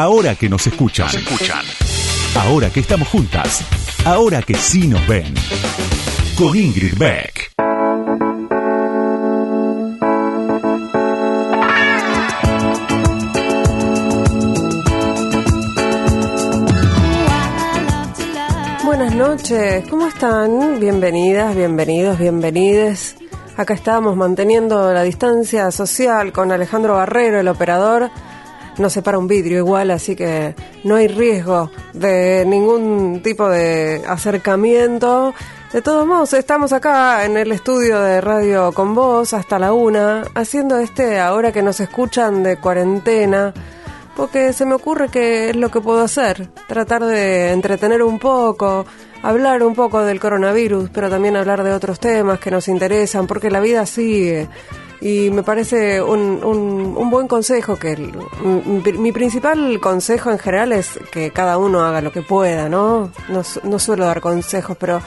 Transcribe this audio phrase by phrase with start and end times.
[0.00, 1.08] Ahora que nos escuchan.
[1.08, 1.64] escuchan.
[2.36, 3.64] Ahora que estamos juntas.
[4.04, 5.34] Ahora que sí nos ven.
[6.36, 7.50] Con Ingrid Beck.
[18.84, 20.78] Buenas noches, ¿cómo están?
[20.78, 23.16] Bienvenidas, bienvenidos, bienvenides.
[23.56, 28.12] Acá estamos manteniendo la distancia social con Alejandro Barrero, el operador.
[28.78, 30.54] No se para un vidrio igual, así que
[30.84, 35.34] no hay riesgo de ningún tipo de acercamiento.
[35.72, 40.22] De todos modos, estamos acá en el estudio de Radio con Vos hasta la una,
[40.34, 43.52] haciendo este ahora que nos escuchan de cuarentena,
[44.16, 48.86] porque se me ocurre que es lo que puedo hacer, tratar de entretener un poco,
[49.22, 53.50] hablar un poco del coronavirus, pero también hablar de otros temas que nos interesan, porque
[53.50, 54.48] la vida sigue.
[55.00, 60.98] Y me parece un, un, un buen consejo, que mi, principal consejo en general es
[61.12, 63.12] que cada uno haga lo que pueda, ¿no?
[63.28, 65.00] No, no suelo dar consejos, pero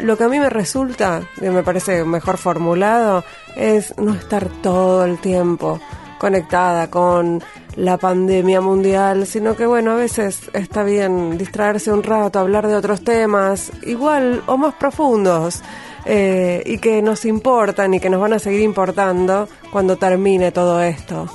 [0.00, 3.22] lo que a mí me resulta, y me parece mejor formulado,
[3.54, 5.80] es no estar todo el tiempo
[6.18, 7.42] conectada con
[7.76, 12.76] la pandemia mundial, sino que bueno, a veces está bien distraerse un rato, hablar de
[12.76, 15.62] otros temas, igual o más profundos,
[16.04, 20.82] eh, y que nos importan y que nos van a seguir importando cuando termine todo
[20.82, 21.28] esto.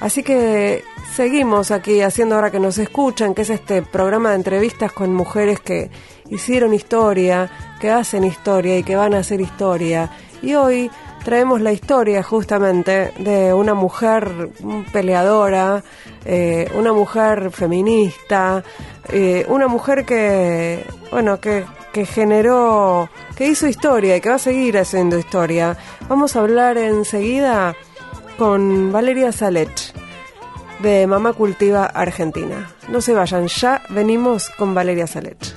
[0.00, 4.92] Así que seguimos aquí haciendo ahora que nos escuchan, que es este programa de entrevistas
[4.92, 5.90] con mujeres que
[6.30, 10.10] hicieron historia, que hacen historia y que van a hacer historia.
[10.42, 10.90] Y hoy
[11.24, 14.50] traemos la historia justamente de una mujer
[14.92, 15.82] peleadora,
[16.24, 18.62] eh, una mujer feminista,
[19.08, 21.64] eh, una mujer que, bueno, que,
[21.98, 25.76] que generó, que hizo historia y que va a seguir haciendo historia.
[26.08, 27.74] Vamos a hablar enseguida
[28.38, 29.92] con Valeria Salech
[30.78, 32.70] de Mamá Cultiva Argentina.
[32.86, 35.56] No se vayan, ya venimos con Valeria Salech.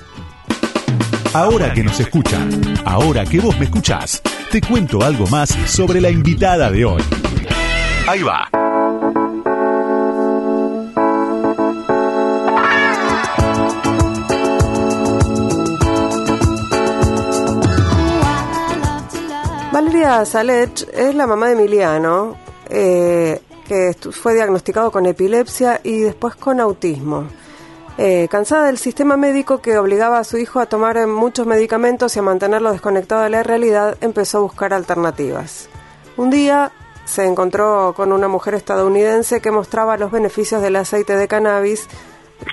[1.32, 2.50] Ahora que nos escuchan.
[2.84, 4.20] Ahora que vos me escuchás.
[4.50, 7.02] Te cuento algo más sobre la invitada de hoy.
[8.08, 8.71] Ahí va.
[20.02, 22.36] Valeria Salech es la mamá de Emiliano,
[22.68, 27.28] eh, que fue diagnosticado con epilepsia y después con autismo.
[27.98, 32.18] Eh, cansada del sistema médico que obligaba a su hijo a tomar muchos medicamentos y
[32.18, 35.68] a mantenerlo desconectado de la realidad, empezó a buscar alternativas.
[36.16, 36.72] Un día
[37.04, 41.86] se encontró con una mujer estadounidense que mostraba los beneficios del aceite de cannabis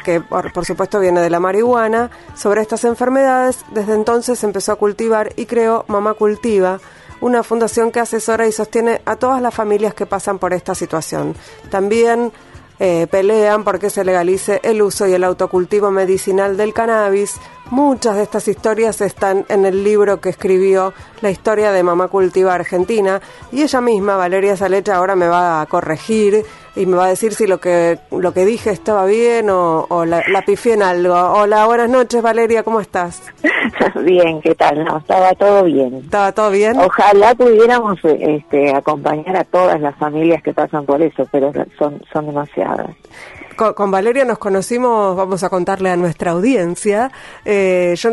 [0.06, 3.66] que por, por supuesto viene de la marihuana, sobre estas enfermedades.
[3.72, 6.80] Desde entonces empezó a cultivar y creó Mamá Cultiva,
[7.22, 11.36] una fundación que asesora y sostiene a todas las familias que pasan por esta situación.
[11.70, 12.32] También
[12.80, 17.36] eh, pelean porque se legalice el uso y el autocultivo medicinal del cannabis.
[17.72, 20.92] Muchas de estas historias están en el libro que escribió
[21.22, 23.22] La historia de Mamá Cultiva Argentina
[23.52, 26.44] y ella misma, Valeria Salecha, ahora me va a corregir
[26.76, 30.04] y me va a decir si lo que lo que dije estaba bien o, o
[30.06, 31.14] la, la pifié en algo.
[31.14, 33.22] Hola, buenas noches Valeria, ¿cómo estás?
[34.04, 34.84] Bien, ¿qué tal?
[34.84, 35.96] No, estaba todo bien.
[35.96, 36.78] ¿Estaba todo bien?
[36.80, 42.26] Ojalá pudiéramos este, acompañar a todas las familias que pasan por eso, pero son, son
[42.26, 42.96] demasiadas.
[43.60, 47.12] Con, Valeria nos conocimos, vamos a contarle a nuestra audiencia.
[47.44, 48.10] Eh, yo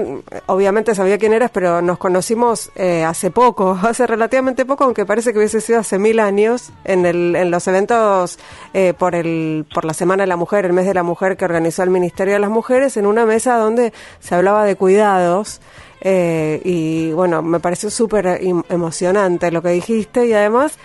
[0.46, 5.32] obviamente sabía quién eras, pero nos conocimos eh, hace poco, hace relativamente poco, aunque parece
[5.32, 8.40] que hubiese sido hace mil años, en, el, en los eventos
[8.74, 11.44] eh, por, el, por la Semana de la Mujer, el mes de la Mujer que
[11.44, 15.60] organizó el Ministerio de las Mujeres, en una mesa donde se hablaba de cuidados.
[16.00, 20.76] Eh, y bueno, me pareció súper em- emocionante lo que dijiste y además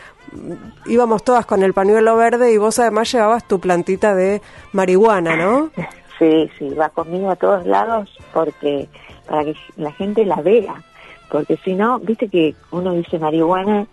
[0.86, 4.42] íbamos todas con el pañuelo verde y vos además llevabas tu plantita de
[4.74, 5.72] marihuana, ¿no?
[6.19, 8.88] Sí, sí, va conmigo a todos lados porque
[9.28, 10.84] para que la gente la vea,
[11.30, 13.88] porque si no, viste que uno dice marihuana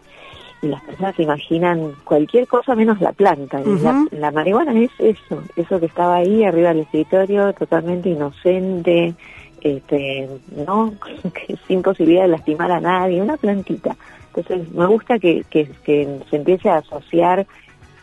[0.61, 3.61] y las personas se imaginan cualquier cosa menos la planta.
[3.61, 9.15] Y la, la marihuana es eso, eso que estaba ahí arriba del escritorio, totalmente inocente,
[9.61, 10.29] este,
[10.67, 10.93] no,
[11.35, 13.97] que sin posibilidad de lastimar a nadie, una plantita.
[14.41, 17.47] Entonces me gusta que, que, que se empiece a asociar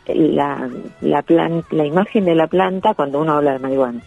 [0.08, 0.70] la,
[1.02, 4.02] la, plan- la imagen de la planta cuando uno habla de marihuana.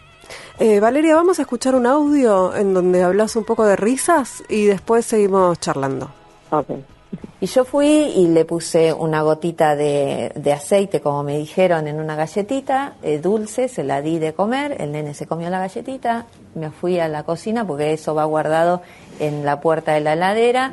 [0.61, 4.67] Eh, Valeria, vamos a escuchar un audio en donde hablas un poco de risas y
[4.67, 6.11] después seguimos charlando.
[6.51, 6.67] Ok.
[7.41, 12.01] Y yo fui y le puse una gotita de, de aceite, como me dijeron, en
[12.01, 16.27] una galletita eh, dulce, se la di de comer, el nene se comió la galletita,
[16.57, 18.83] me fui a la cocina porque eso va guardado
[19.21, 20.73] en la puerta de la heladera,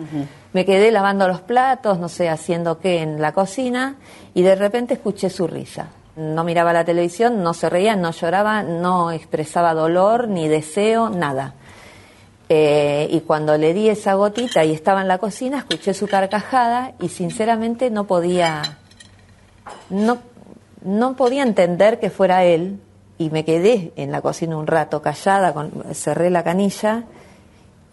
[0.55, 3.97] me quedé lavando los platos, no sé, haciendo qué en la cocina,
[4.33, 5.89] y de repente escuché su risa.
[6.15, 11.55] no miraba la televisión, no se reía, no lloraba, no expresaba dolor ni deseo, nada.
[12.47, 16.93] Eh, y cuando le di esa gotita y estaba en la cocina, escuché su carcajada
[17.01, 18.61] y sinceramente no podía,
[19.89, 20.19] no,
[20.85, 22.79] no podía entender que fuera él
[23.17, 27.03] y me quedé en la cocina un rato callada, con, cerré la canilla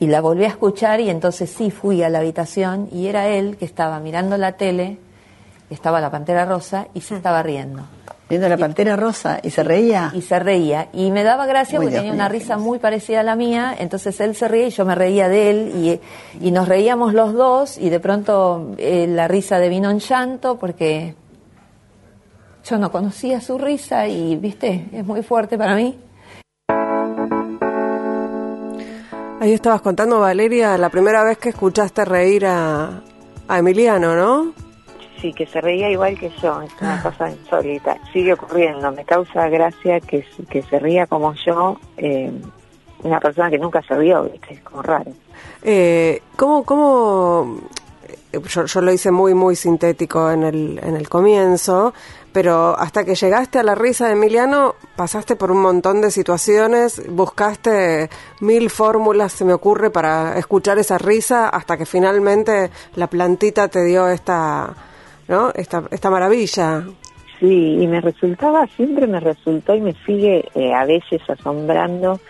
[0.02, 3.56] y la volví a escuchar y entonces sí fui a la habitación y era él
[3.56, 4.99] que estaba mirando la tele,
[5.70, 7.84] estaba la pantera rosa y se estaba riendo.
[8.28, 10.10] Viendo la pantera rosa y se reía.
[10.12, 10.88] Y se reía.
[10.93, 13.76] Y me daba gracia Uy, porque Dios tenía una risa muy parecida a la mía,
[13.78, 17.32] entonces él se reía y yo me reía de él y, y nos reíamos los
[17.32, 21.14] dos y de pronto eh, la risa devino en llanto porque
[22.64, 25.96] yo no conocía su risa y, viste, es muy fuerte para mí.
[29.42, 33.02] Ahí estabas contando, Valeria, la primera vez que escuchaste reír a,
[33.48, 34.52] a Emiliano, ¿no?
[35.20, 37.96] Sí, que se reía igual que yo, es una cosa insólita.
[38.12, 42.30] Sigue ocurriendo, me causa gracia que, que se ría como yo, eh,
[43.02, 44.54] una persona que nunca se rió, ¿viste?
[44.54, 45.10] Es como raro.
[45.64, 47.62] Eh, ¿Cómo, cómo
[48.32, 51.92] eh, yo, yo lo hice muy, muy sintético en el, en el comienzo,
[52.32, 57.02] pero hasta que llegaste a la risa de Emiliano, pasaste por un montón de situaciones,
[57.08, 58.08] buscaste
[58.40, 63.84] mil fórmulas, se me ocurre, para escuchar esa risa, hasta que finalmente la plantita te
[63.84, 64.75] dio esta,
[65.29, 65.50] ¿no?
[65.55, 66.84] Esta, esta maravilla.
[67.38, 72.20] Sí, y me resultaba, siempre me resultó y me sigue eh, a veces asombrando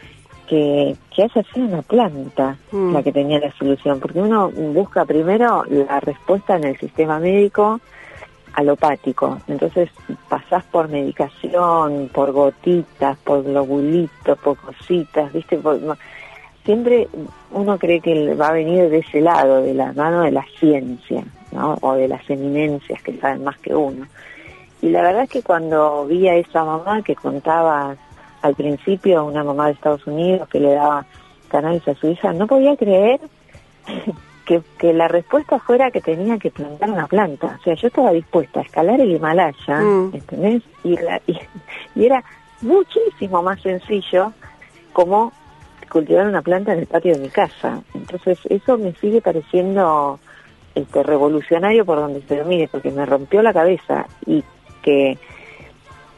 [0.49, 2.95] que, que haya sido una planta Mm.
[2.95, 7.81] la que tenía la solución, porque uno busca primero la respuesta en el sistema médico
[8.55, 9.91] alopático, entonces
[10.29, 15.57] pasás por medicación, por gotitas, por globulitos, por cositas, ¿viste?
[15.59, 15.81] Por-
[16.65, 17.09] siempre
[17.51, 21.25] uno cree que va a venir de ese lado, de la mano de la ciencia,
[21.51, 21.77] ¿no?
[21.81, 24.07] O de las eminencias que saben más que uno.
[24.81, 27.97] Y la verdad es que cuando vi a esa mamá que contaba
[28.43, 31.07] al principio, una mamá de Estados Unidos que le daba
[31.49, 33.21] cannabis a su hija, no podía creer
[34.47, 37.57] que, que la respuesta fuera que tenía que plantar una planta.
[37.61, 40.11] O sea, yo estaba dispuesta a escalar el Himalaya, Mm.
[40.15, 40.63] ¿entendés?
[40.85, 41.39] Y, la- y,
[41.95, 42.23] y era
[42.61, 44.33] muchísimo más sencillo
[44.93, 45.33] como
[45.91, 47.83] cultivar una planta en el patio de mi casa.
[47.95, 50.19] Entonces, eso me sigue pareciendo
[50.75, 54.43] este revolucionario por donde se lo mire, porque me rompió la cabeza y
[54.83, 55.19] que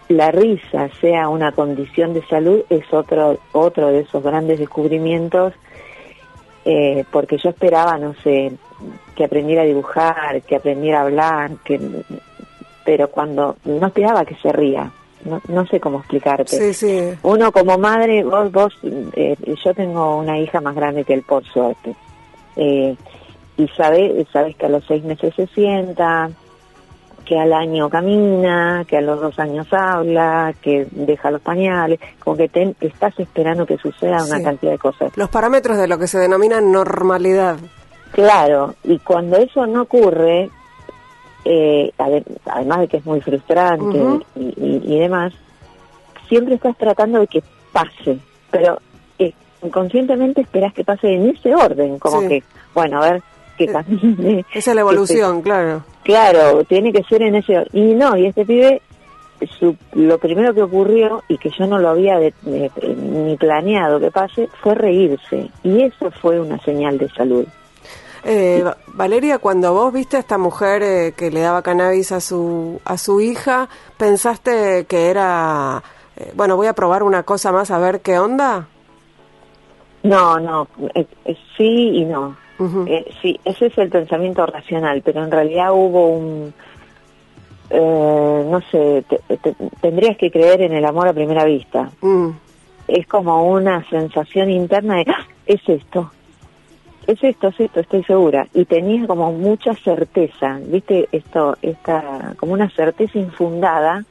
[0.08, 5.54] la risa sea una condición de salud es otro otro de esos grandes descubrimientos
[6.64, 8.52] eh, porque yo esperaba no sé
[9.14, 11.80] que aprendiera a dibujar que aprendiera a hablar que
[12.84, 14.90] pero cuando no esperaba que se ría
[15.24, 17.18] no, no sé cómo explicarte Sí, sí.
[17.22, 21.42] uno como madre, vos, vos, eh, yo tengo una hija más grande que él, por
[21.44, 21.94] suerte.
[22.56, 22.94] Eh,
[23.56, 26.28] y sabes, sabes que a los seis meses se sienta,
[27.24, 32.36] que al año camina, que a los dos años habla, que deja los pañales, como
[32.36, 35.16] que te, estás esperando que suceda una cantidad de cosas.
[35.16, 37.56] Los parámetros de lo que se denomina normalidad.
[38.12, 40.50] Claro, y cuando eso no ocurre,
[41.44, 43.98] eh, ade- además de que es muy frustrante
[44.36, 45.32] y, y- y demás,
[46.28, 47.42] siempre estás tratando de que
[47.72, 48.18] pase,
[48.50, 48.78] pero
[49.18, 49.32] eh,
[49.62, 52.28] inconscientemente esperas que pase en ese orden, como Sí.
[52.28, 52.42] que,
[52.74, 53.22] bueno, a ver,
[53.56, 54.44] que camine.
[54.52, 55.78] Esa es la evolución, claro.
[55.80, 57.66] se- claro, tiene que ser en ese.
[57.72, 58.82] Y no, y este pibe,
[59.58, 64.00] su, lo primero que ocurrió, y que yo no lo había de- de- ni planeado
[64.00, 65.50] que pase, fue reírse.
[65.62, 67.46] Y eso fue una señal de salud.
[68.26, 72.20] Eh, Va- Valeria, cuando vos viste a esta mujer eh, que le daba cannabis a
[72.20, 75.82] su a su hija, pensaste que era
[76.16, 78.66] eh, bueno, voy a probar una cosa más a ver qué onda.
[80.04, 81.64] No, no, eh, eh, sí
[81.98, 82.36] y no.
[82.86, 86.52] Eh, sí, ese es el pensamiento racional, pero en realidad hubo un,
[87.70, 91.90] eh, no sé, te- te- tendrías que creer en el amor a primera vista.
[92.00, 92.30] Mm,
[92.86, 96.10] Es como una sensación interna de, "Ah, es esto,
[97.06, 98.46] es esto, es esto, estoy segura.
[98.52, 104.04] Y tenía como mucha certeza, viste, esto, esta, como una certeza infundada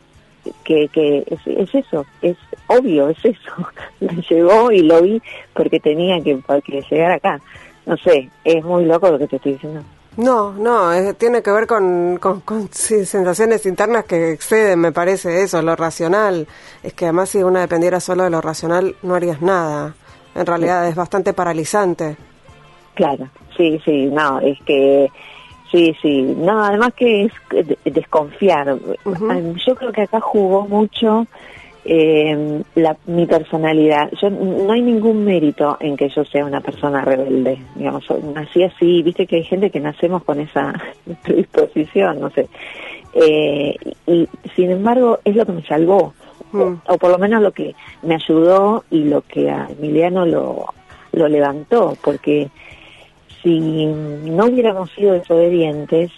[0.63, 3.51] que, que es, es eso, es obvio, es eso.
[4.00, 5.22] Me llegó y lo vi
[5.53, 7.39] porque tenía que, que llegar acá.
[7.86, 9.82] No sé, es muy loco lo que te estoy diciendo.
[10.16, 14.92] No, no, es- tiene que ver con, con, con, sí, sensaciones internas que exceden, me
[14.92, 16.48] parece, eso, lo racional.
[16.84, 19.96] Es que además si una dependiera solo de lo racional, no harías nada.
[20.36, 22.16] En realidad es bastante paralizante.
[22.96, 25.10] Claro, sí, sí, no, es que,
[25.72, 28.78] sí, sí, no, además que es de- desconfiar.
[29.66, 31.25] Yo creo que acá jugó mucho
[31.86, 34.10] eh, la, mi personalidad.
[34.22, 37.60] Yo no hay ningún mérito en que yo sea una persona rebelde.
[37.75, 40.74] Digamos, nací así, viste que hay gente que nacemos con esa
[41.24, 42.48] predisposición, no sé.
[43.13, 43.75] Eh,
[44.08, 46.13] y sin embargo es lo que me salvó,
[46.54, 46.82] o, Mm.
[46.88, 50.66] o por lo menos lo que me ayudó y lo que a Emiliano lo,
[51.12, 52.50] lo levantó, porque
[53.42, 56.12] si no hubiéramos sido desobedientes,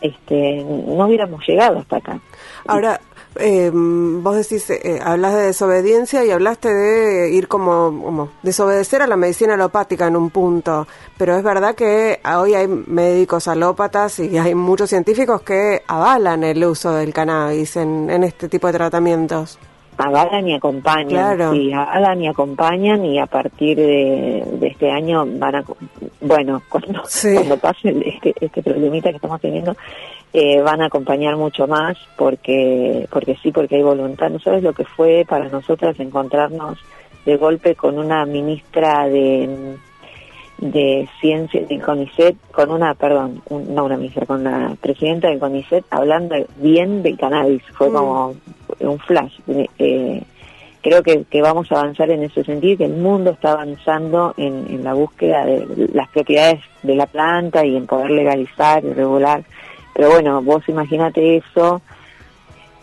[0.00, 2.20] este, no hubiéramos llegado hasta acá.
[2.66, 3.00] Ahora,
[3.38, 9.06] eh, vos decís, eh, hablas de desobediencia y hablaste de ir como, como desobedecer a
[9.06, 14.36] la medicina alopática en un punto, pero es verdad que hoy hay médicos alópatas y
[14.38, 19.58] hay muchos científicos que avalan el uso del cannabis en, en este tipo de tratamientos.
[19.96, 21.52] avalan y acompañan, Claro.
[21.52, 25.64] sí, avalan y acompañan y a partir de, de este año van a,
[26.20, 27.34] bueno, cuando, Sí.
[27.34, 29.76] cuando pase este, este problemita que estamos teniendo,
[30.32, 34.30] eh, van a acompañar mucho más porque, porque sí, porque hay voluntad.
[34.30, 36.78] No sabes lo que fue para nosotras encontrarnos
[37.24, 39.76] de golpe con una ministra de
[40.60, 45.38] de ciencia del CONICET con una perdón un- no una ministra con la presidenta del
[45.38, 47.92] CONICET hablando bien del cannabis fue Mm.
[47.92, 48.34] como
[48.80, 49.38] un flash
[49.78, 50.20] Eh,
[50.82, 54.66] creo que, que vamos a avanzar en ese sentido que el mundo está avanzando en,
[54.68, 59.44] en la búsqueda de las propiedades de la planta y en poder legalizar y regular
[59.98, 61.82] pero bueno vos imagínate eso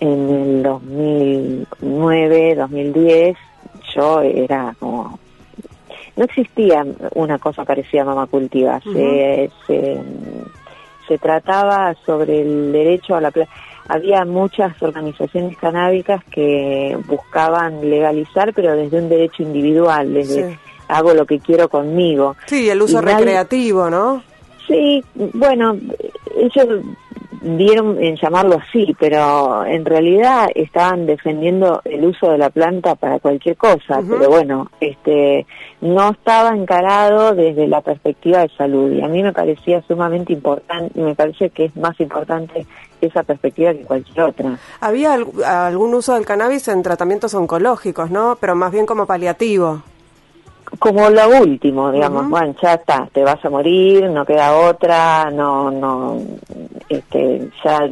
[0.02, 3.38] en el 2009 2010
[3.96, 5.18] yo era como
[6.18, 8.80] no existía una cosa parecida a Cultiva.
[8.82, 9.98] se, se,
[11.08, 13.32] se trataba sobre el derecho a la.
[13.90, 20.58] Había muchas organizaciones canábicas que buscaban legalizar, pero desde un derecho individual, desde Sí.
[20.88, 22.38] hago lo que quiero conmigo.
[22.46, 24.24] Sí, el uso Y nadie- recreativo, ¿no?
[24.68, 25.04] Sí,
[25.34, 25.78] bueno,
[26.38, 26.68] ellos
[27.46, 33.20] dieron en llamarlo así, pero en realidad estaban defendiendo el uso de la planta para
[33.20, 35.46] cualquier cosa, pero bueno, este
[35.82, 41.00] no estaba encarado desde la perspectiva de salud y a mí me parecía sumamente importante,
[41.00, 42.66] y me parece que es más importante
[43.00, 44.58] esa perspectiva que cualquier otra.
[44.82, 48.38] Había al- algún uso del cannabis en tratamientos oncológicos, ¿no?
[48.42, 49.84] Pero más bien como paliativo.
[50.80, 55.72] Como lo último, digamos, bueno, ya está, te vas a morir, no queda otra, no,
[55.72, 56.20] no,
[56.90, 57.90] este, ya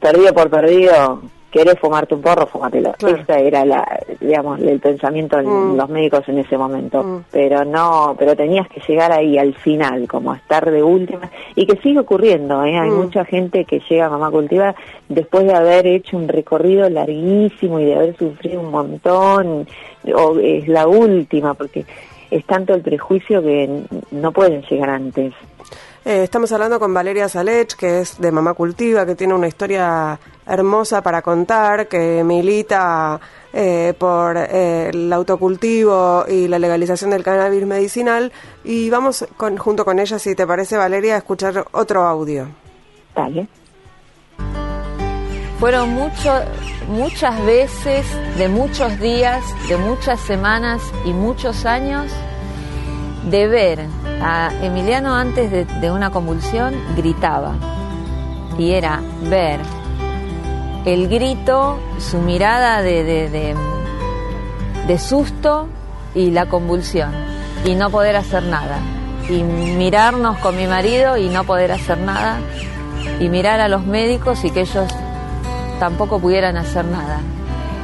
[0.00, 2.92] perdido por perdido, querés fumarte un porro, fúmatelo.
[2.92, 3.16] Claro.
[3.16, 3.84] Ese era la,
[4.20, 5.76] digamos, el pensamiento de Mm.
[5.76, 7.02] los médicos en ese momento.
[7.02, 7.24] Mm.
[7.32, 11.66] Pero no, pero tenías que llegar ahí al final, como a estar de última, y
[11.66, 12.78] que sigue ocurriendo, ¿eh?
[12.78, 12.96] Hay Mm.
[13.02, 14.76] mucha gente que llega a Mamá Cultiva
[15.08, 19.66] después de haber hecho un recorrido larguísimo y de haber sufrido un montón,
[20.14, 21.84] o es la última, porque
[22.30, 25.34] es tanto el prejuicio que no pueden llegar antes.
[26.04, 30.18] Eh, estamos hablando con Valeria Salech, que es de Mamá Cultiva, que tiene una historia
[30.46, 33.20] hermosa para contar, que milita
[33.52, 38.32] eh, por eh, el autocultivo y la legalización del cannabis medicinal.
[38.64, 42.46] Y vamos con, junto con ella, si te parece, Valeria, a escuchar otro audio.
[43.14, 43.46] Dale.
[45.58, 46.32] Fueron mucho,
[46.88, 48.06] muchas veces,
[48.36, 52.10] de muchos días, de muchas semanas y muchos años,
[53.30, 53.86] de ver
[54.22, 57.54] a Emiliano antes de, una convulsión, gritaba.
[58.58, 59.60] Y era ver
[60.84, 63.54] el grito, su mirada de, de,
[64.86, 65.68] de susto
[66.14, 67.12] y la convulsión.
[67.64, 68.78] Y no poder hacer nada.
[69.28, 72.38] Y mirarnos con mi marido y no poder hacer nada.
[73.20, 74.88] Y mirar a los médicos y que ellos
[75.80, 77.18] tampoco pudieran hacer nada.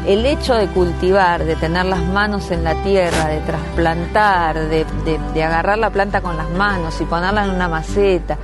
[0.06, 4.86] El hecho de cultivar, de tener las manos en la tierra, de trasplantar, de,
[5.34, 8.36] de- agarrar la planta con las manos y ponerla en una maceta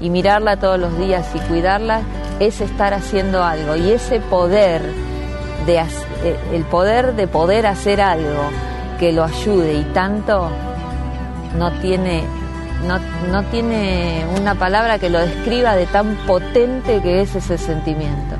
[0.00, 2.00] y mirarla todos los días y cuidarla,
[2.38, 3.76] es estar haciendo algo.
[3.76, 4.80] Y ese poder,
[5.66, 8.44] de, eh, el poder de poder hacer algo
[8.98, 10.48] que lo ayude y tanto,
[11.58, 12.22] no tiene,
[12.88, 12.98] no,
[13.30, 18.36] no tiene una palabra que lo describa de tan potente que es ese sentimiento.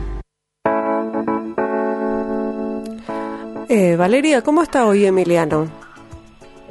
[3.72, 5.68] Eh, Valeria, ¿cómo está hoy Emiliano?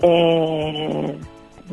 [0.01, 1.18] Eh,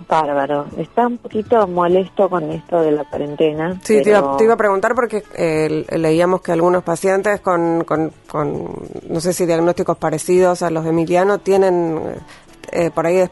[0.08, 0.66] bárbaro.
[0.78, 3.72] Está un poquito molesto con esto de la cuarentena.
[3.82, 8.12] Sí, te, iba, te iba a preguntar porque eh, leíamos que algunos pacientes con, con,
[8.28, 8.68] con,
[9.08, 12.00] no sé si diagnósticos parecidos a los de Emiliano tienen,
[12.70, 13.28] eh, por ahí eh,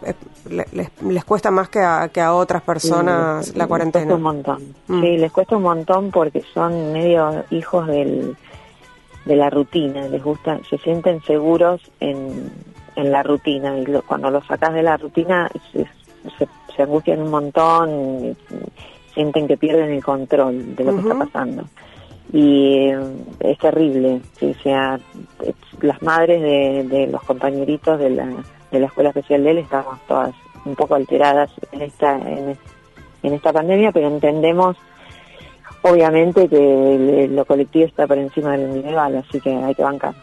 [0.51, 4.05] le- les, les cuesta más que a, que a otras personas Sí, la les cuarentena.
[4.07, 4.75] cuesta un montón.
[4.89, 5.01] Mm.
[5.01, 8.37] Sí, les cuesta un montón porque son medio hijos del,
[9.25, 10.07] de la rutina.
[10.09, 12.51] Les gusta, se sienten seguros en,
[12.97, 13.77] en la rutina.
[13.79, 15.85] Y lo- cuando los sacas de la rutina se,
[16.39, 18.37] se, se angustian un montón,
[19.15, 21.65] sienten que pierden el control de lo que está pasando.
[22.33, 22.99] y eh,
[23.41, 24.55] es terrible, ¿sí?
[24.59, 24.99] o sea,
[25.83, 28.27] las madres de, de los compañeritos de la,
[28.73, 32.57] de la escuela especial de él estamos todas un poco alteradas en esta en,
[33.23, 34.77] en esta pandemia, pero entendemos
[35.85, 40.15] obviamente que lo colectivo está por encima del individual, así que hay que bancar.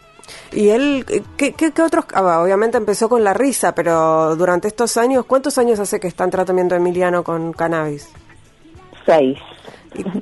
[0.51, 1.05] ¿Y él,
[1.37, 5.79] qué, qué, otros, ah, obviamente empezó con la risa, pero durante estos años, ¿cuántos años
[5.79, 8.11] hace que está en tratamiento Emiliano con cannabis?
[9.05, 9.37] Seis.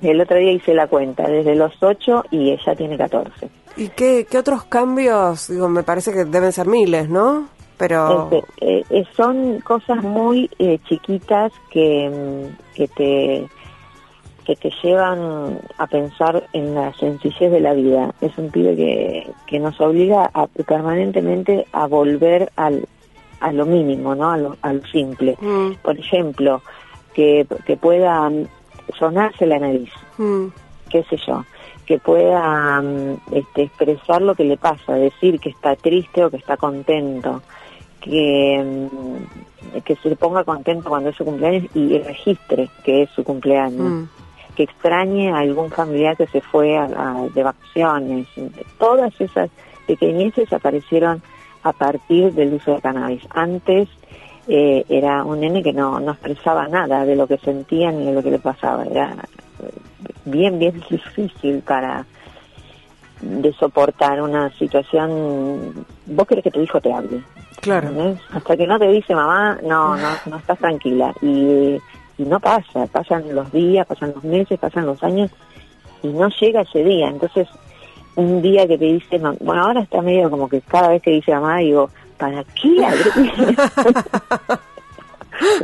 [0.01, 3.49] El otro día hice la cuenta, desde los ocho y ella tiene catorce.
[3.77, 5.47] ¿Y qué, qué otros cambios?
[5.47, 7.47] Digo, me parece que deben ser miles, ¿no?
[7.77, 8.29] Pero...
[8.31, 13.49] Este, eh, eh, son cosas muy eh, chiquitas que, mm, que te
[14.49, 18.11] que te llevan a pensar en la sencillez de la vida.
[18.19, 22.87] Es un pibe que, que nos obliga a, permanentemente a volver al,
[23.41, 24.31] a lo mínimo, ¿no?
[24.31, 24.55] A lo,
[24.91, 25.37] simple.
[25.39, 25.73] Mm.
[25.83, 26.63] Por ejemplo,
[27.13, 28.27] que, que pueda
[28.97, 30.47] sonarse la nariz, mm.
[30.89, 31.45] qué sé yo,
[31.85, 36.37] que pueda mm, este, expresar lo que le pasa, decir que está triste o que
[36.37, 37.43] está contento,
[38.01, 38.87] que,
[39.85, 44.09] que se ponga contento cuando es su cumpleaños y registre que es su cumpleaños
[44.59, 46.77] que extrañe a algún familiar que se fue
[47.33, 48.27] de vacaciones.
[48.77, 49.49] Todas esas
[49.87, 51.23] pequeñeces aparecieron
[51.63, 53.23] a partir del uso de cannabis.
[53.29, 53.87] Antes
[54.49, 58.11] eh, era un nene que no, no expresaba nada de lo que sentía ni de
[58.11, 58.83] lo que le pasaba.
[58.83, 59.15] Era
[60.25, 62.05] bien, bien difícil para
[63.21, 65.85] de soportar una situación.
[66.05, 67.23] Vos querés que tu hijo te hable.
[67.61, 68.17] Claro.
[68.33, 71.13] Hasta que no te dice mamá, no, no, no estás tranquila.
[71.21, 71.77] Y
[72.19, 75.31] y no pasa, pasan los días, pasan los meses, pasan los años
[76.03, 77.07] y no llega ese día.
[77.07, 77.47] Entonces,
[78.15, 81.31] un día que te dice, bueno, ahora está medio como que cada vez que dice
[81.33, 82.75] mamá, digo, ¿para qué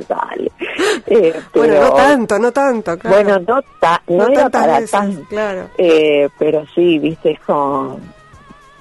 [0.07, 0.51] Dale.
[1.07, 2.97] Eh, bueno, no tanto, no tanto.
[2.97, 3.15] Claro.
[3.15, 3.61] Bueno, no,
[4.07, 5.21] no, era para tanto.
[5.29, 5.69] Claro.
[5.77, 7.99] Eh, pero sí, viste, es como.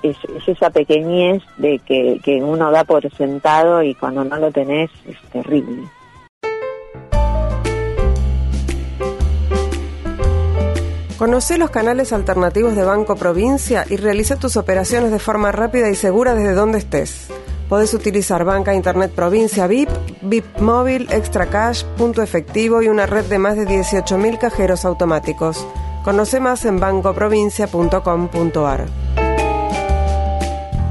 [0.02, 4.50] Es, es, esa pequeñez de que, que uno da por sentado y cuando no lo
[4.52, 5.82] tenés es terrible.
[11.18, 15.94] Conoce los canales alternativos de Banco Provincia y realiza tus operaciones de forma rápida y
[15.94, 17.28] segura desde donde estés.
[17.68, 19.88] Podés utilizar Banca Internet Provincia VIP,
[20.22, 25.64] VIP Móvil, Extra Cash, Punto Efectivo y una red de más de 18.000 cajeros automáticos.
[26.02, 28.86] Conoce más en bancoprovincia.com.ar.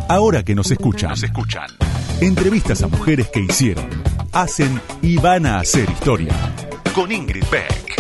[0.07, 1.67] Ahora que nos escuchan, nos escuchan.
[2.21, 3.89] Entrevistas a mujeres que hicieron,
[4.31, 6.33] hacen y van a hacer historia.
[6.95, 7.92] Con Ingrid Beck.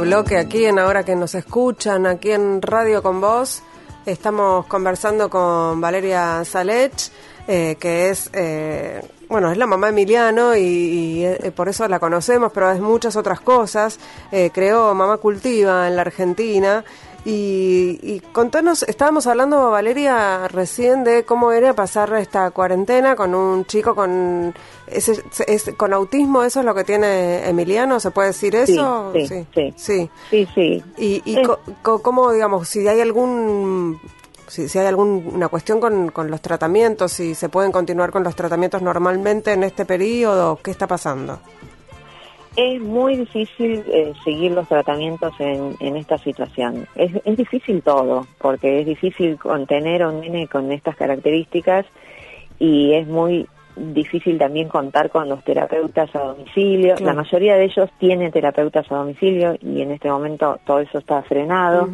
[0.00, 3.62] Bloque aquí en Ahora que nos escuchan, aquí en Radio con Vos.
[4.06, 7.10] Estamos conversando con Valeria Salech,
[7.46, 12.00] eh, que es, eh, bueno, es la mamá de Emiliano y, eh, por eso la
[12.00, 13.98] conocemos, pero es muchas otras cosas.
[14.52, 16.84] creó Mamá Cultiva en la Argentina
[17.24, 23.94] y, contanos, estábamos hablando, Valeria, recién de cómo era pasar esta cuarentena con un chico
[23.94, 24.54] con
[24.88, 25.22] ese,
[25.76, 28.00] con autismo, ¿eso es lo que tiene Emiliano?
[28.00, 29.12] ¿Se puede decir eso?
[29.14, 29.74] Sí, sí, sí.
[29.76, 30.46] sí.
[30.54, 31.42] sí, ¿Y, y
[31.82, 34.00] cómo, digamos, si hay algún
[34.48, 38.34] si, si hay alguna cuestión con, con los tratamientos, si se pueden continuar con los
[38.34, 41.40] tratamientos normalmente en este periodo, ¿qué está pasando?
[42.56, 46.86] Es muy difícil eh, seguir los tratamientos en, en esta situación.
[46.94, 51.86] Es, es, difícil todo, porque es difícil contener a un nene con estas características
[52.58, 56.94] y es muy difícil también contar con los terapeutas a domicilio.
[57.00, 61.22] La mayoría de ellos tienen terapeutas a domicilio y en este momento todo eso está
[61.22, 61.88] frenado.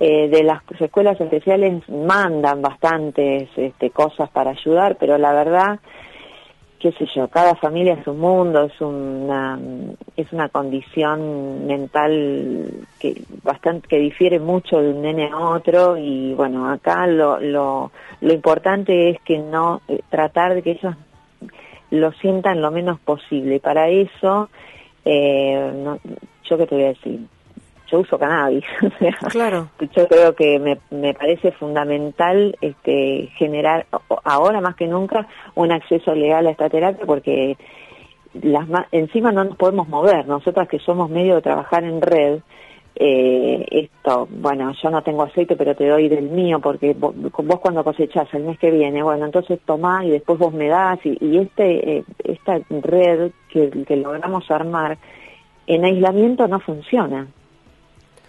[0.00, 5.78] eh, de las escuelas especiales mandan bastantes este, cosas para ayudar, pero la verdad
[6.82, 9.56] qué sé yo, cada familia es un mundo, es una
[10.16, 16.34] es una condición mental que bastante que difiere mucho de un nene a otro y
[16.34, 20.96] bueno, acá lo lo, lo importante es que no eh, tratar de que ellos
[21.90, 23.60] lo sientan lo menos posible.
[23.60, 24.48] Para eso
[25.04, 25.84] eh,
[26.50, 27.20] yo qué te voy a decir,
[27.92, 28.64] yo uso cannabis.
[29.30, 29.68] claro.
[29.94, 33.86] Yo creo que me, me parece fundamental este, generar
[34.24, 37.56] ahora más que nunca un acceso legal a esta terapia porque
[38.40, 40.26] las encima no nos podemos mover.
[40.26, 42.40] Nosotras que somos medio de trabajar en red,
[42.94, 47.60] eh, esto, bueno, yo no tengo aceite, pero te doy del mío, porque vos, vos
[47.60, 51.16] cuando cosechás el mes que viene, bueno, entonces tomá y después vos me das, y,
[51.20, 54.98] y este, eh, esta red que, que logramos armar,
[55.66, 57.28] en aislamiento no funciona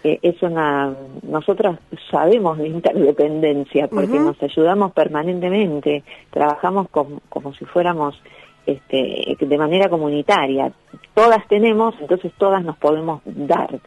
[0.04, 1.78] es una, nosotros
[2.10, 8.20] sabemos de interdependencia porque nos ayudamos permanentemente, trabajamos como, como si fuéramos
[8.66, 10.72] este, de manera comunitaria.
[11.14, 13.80] Todas tenemos, entonces todas nos podemos dar.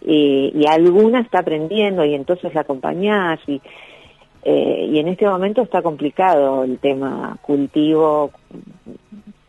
[0.00, 3.60] y alguna está aprendiendo y entonces la acompañás y,
[4.44, 8.30] eh, y en este momento está complicado el tema cultivo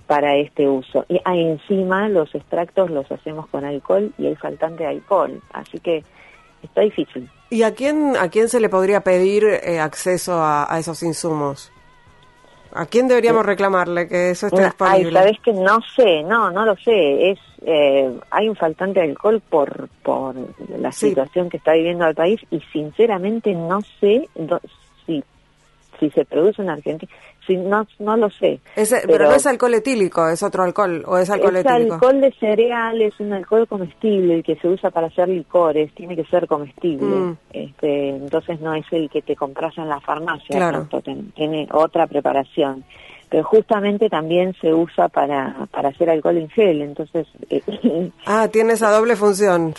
[0.10, 1.06] para este uso.
[1.08, 5.78] Y ahí encima los extractos los hacemos con alcohol y hay faltante de alcohol, así
[5.78, 6.04] que
[6.64, 7.30] está difícil.
[7.52, 11.72] ¿Y a quién, a quién se le podría pedir eh, acceso a, esos insumos?
[12.74, 15.20] ¿A quién deberíamos reclamarle que eso esté disponible?
[15.20, 17.30] Ay, sabes que no sé, no, no lo sé.
[17.30, 20.34] Es eh, hay un faltante de alcohol por por
[20.76, 24.28] la situación que está viviendo el país y sinceramente no sé
[25.06, 25.24] si
[26.00, 27.12] si se produce en Argentina
[27.58, 28.60] no, no lo sé.
[29.06, 33.02] pero, no es alcohol etílico, es otro alcohol, o es alcohol es alcohol de cereal,
[33.02, 37.08] es un alcohol comestible, el que se usa para hacer licores, tiene que ser comestible.
[37.08, 37.38] Mm.
[37.52, 40.88] Este, entonces no es el que te compras en la farmacia,
[41.36, 42.84] tiene otra preparación
[43.30, 47.28] pero justamente también se usa para, para hacer alcohol en gel, entonces...
[47.50, 47.62] Eh,
[48.26, 49.74] ah, tiene esa doble función.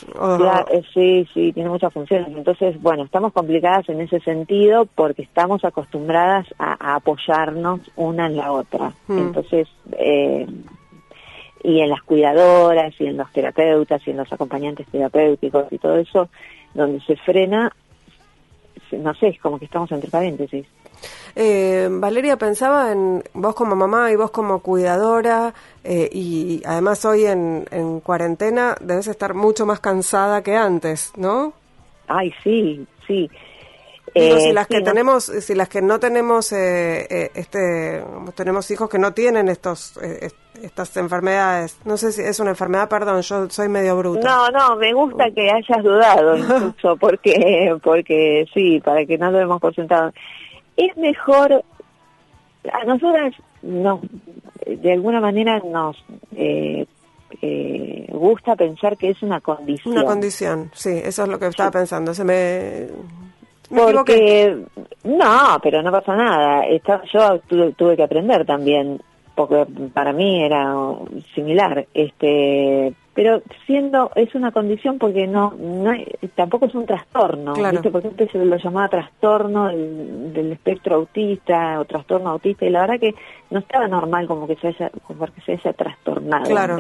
[0.70, 2.28] Eh, sí, sí, tiene muchas funciones.
[2.28, 8.52] Entonces, bueno, estamos complicadas en ese sentido porque estamos acostumbradas a, apoyarnos una en la
[8.52, 8.92] otra.
[9.08, 9.18] Hmm.
[9.18, 10.46] Entonces, eh,
[11.64, 15.96] y en las cuidadoras y en los terapeutas y en los acompañantes terapéuticos y todo
[15.96, 16.28] eso,
[16.74, 17.72] donde se frena,
[18.98, 20.66] no sé, es como que estamos entre paréntesis.
[21.35, 27.24] Eh, Valeria, pensaba en vos como mamá y vos como cuidadora eh, y además hoy
[27.26, 31.53] en, en cuarentena debes estar mucho más cansada que antes, ¿no?
[32.09, 33.31] Ay, sí, sí.
[34.14, 38.03] Eh, si las que tenemos, si las que no tenemos, eh, eh, este,
[38.35, 39.98] tenemos hijos que no tienen estos,
[40.62, 41.79] estas enfermedades.
[41.85, 44.27] No sé si es una enfermedad, perdón, yo soy medio bruta.
[44.27, 49.40] No, no, me gusta que hayas dudado incluso, porque, porque sí, para que no lo
[49.40, 49.75] hemos por
[50.77, 51.64] es mejor,
[52.73, 54.01] a nosotras no,
[54.66, 55.96] de alguna manera nos
[56.35, 56.87] eh,
[57.42, 59.94] eh, gusta pensar que es una condición.
[59.94, 62.14] Una condición, sí, eso es lo que estaba pensando.
[62.14, 62.88] Se me,
[63.70, 64.64] porque
[65.05, 66.64] no, pero no pasa nada.
[67.12, 67.38] yo
[67.77, 69.01] tuve, que aprender también,
[69.46, 70.74] porque para mí era
[71.35, 71.87] similar.
[71.94, 75.92] Este, pero siendo es una condición porque no, no
[76.35, 77.83] tampoco es un trastorno claro.
[77.83, 83.00] por ejemplo se lo llamaba trastorno del, espectro autista o trastorno autista y la verdad
[83.00, 83.14] que
[83.50, 86.79] no estaba normal como que se haya como que se haya trastornado claro.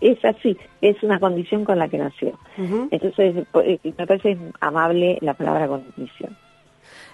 [0.00, 5.34] es así es una condición con la que nació entonces eh, me parece amable la
[5.34, 6.36] palabra condición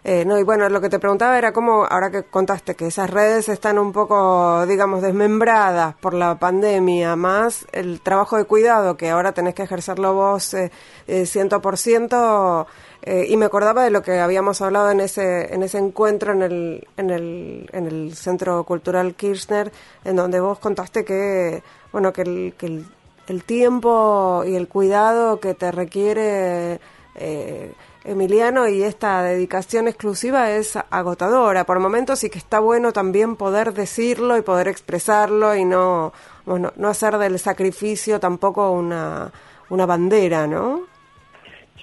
[0.04, 3.10] eh, no, y bueno, lo que te preguntaba era cómo, ahora que contaste que esas
[3.10, 9.10] redes están un poco, digamos, desmembradas por la pandemia, más el trabajo de cuidado que
[9.10, 10.70] ahora tenés que ejercerlo vos eh,
[11.06, 12.66] eh ciento por ciento,
[13.02, 16.42] eh, y me acordaba de lo que habíamos hablado en ese, en ese encuentro en
[16.42, 19.72] el, en el, en el Centro Cultural Kirchner,
[20.04, 22.86] en donde vos contaste que, bueno, que el, que el,
[23.28, 26.80] el tiempo y el cuidado que te requiere
[27.14, 27.72] eh,
[28.08, 31.64] Emiliano, y esta dedicación exclusiva es agotadora.
[31.64, 36.12] Por momentos sí que está bueno también poder decirlo y poder expresarlo y no,
[36.46, 39.30] bueno, no hacer del sacrificio tampoco una,
[39.68, 40.80] una bandera, ¿no?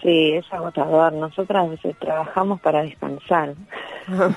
[0.02, 1.14] Sí, es agotador.
[1.14, 1.68] Nosotras
[2.00, 3.54] trabajamos para descansar.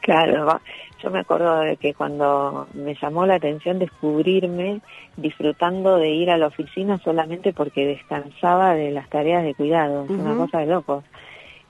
[0.00, 0.60] claro,
[1.02, 4.80] yo me acuerdo de que cuando me llamó la atención descubrirme
[5.16, 10.10] disfrutando de ir a la oficina solamente porque descansaba de las tareas de cuidado, es
[10.10, 11.04] una cosa de locos.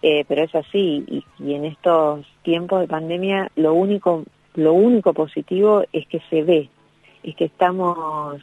[0.00, 4.22] Eh, pero es así y, y, en estos tiempos de pandemia lo único
[4.54, 6.68] lo único positivo es que se ve,
[7.24, 8.38] es que estamos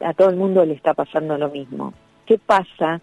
[0.00, 1.92] a todo el mundo le está pasando lo mismo.
[2.26, 3.00] ¿Qué pasa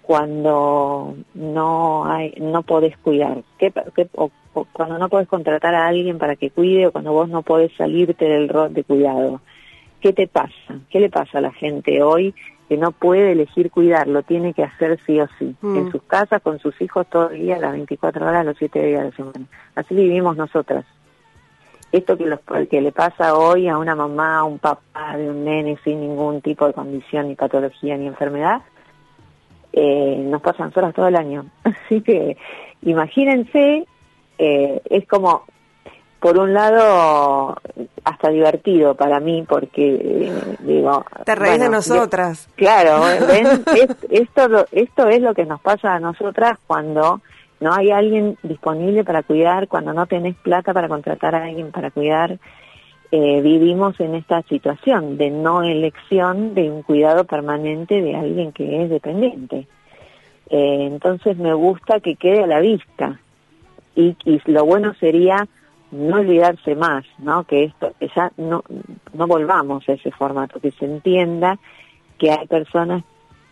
[0.00, 3.42] cuando no hay no podés cuidar?
[3.58, 4.30] ¿Qué, qué o
[4.64, 8.24] cuando no podés contratar a alguien para que cuide o cuando vos no podés salirte
[8.24, 9.40] del rol de cuidado.
[10.00, 10.80] ¿Qué te pasa?
[10.90, 12.34] ¿Qué le pasa a la gente hoy
[12.68, 14.06] que no puede elegir cuidar?
[14.08, 15.76] Lo tiene que hacer sí o sí, mm.
[15.76, 19.00] en sus casas, con sus hijos todo el día, las 24 horas, los 7 días
[19.00, 19.46] de la semana.
[19.74, 20.84] Así vivimos nosotras.
[21.92, 25.44] Esto que, los, que le pasa hoy a una mamá, a un papá de un
[25.44, 28.62] nene sin ningún tipo de condición, ni patología, ni enfermedad,
[29.72, 31.46] eh, nos pasan horas todo el año.
[31.64, 32.36] Así que
[32.82, 33.86] imagínense
[34.38, 35.44] eh, es como,
[36.20, 37.56] por un lado,
[38.04, 41.04] hasta divertido para mí, porque eh, digo...
[41.24, 42.48] Te reís de nosotras.
[42.56, 43.06] claro,
[44.10, 47.20] esto, esto es lo que nos pasa a nosotras cuando
[47.60, 51.90] no hay alguien disponible para cuidar, cuando no tenés plata para contratar a alguien para
[51.90, 52.38] cuidar.
[53.12, 58.82] Eh, vivimos en esta situación de no elección de un cuidado permanente de alguien que
[58.82, 59.68] es dependiente.
[60.50, 63.20] entonces me gusta que quede a la vista
[63.96, 65.48] y, lo bueno sería
[65.90, 67.44] no olvidarse más, ¿no?
[67.44, 68.62] Que esto, que ya no,
[69.14, 71.58] no volvamos a ese formato, que se entienda
[72.18, 73.02] que hay personas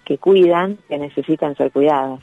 [0.04, 2.20] que cuidan, que necesitan ser cuidadas.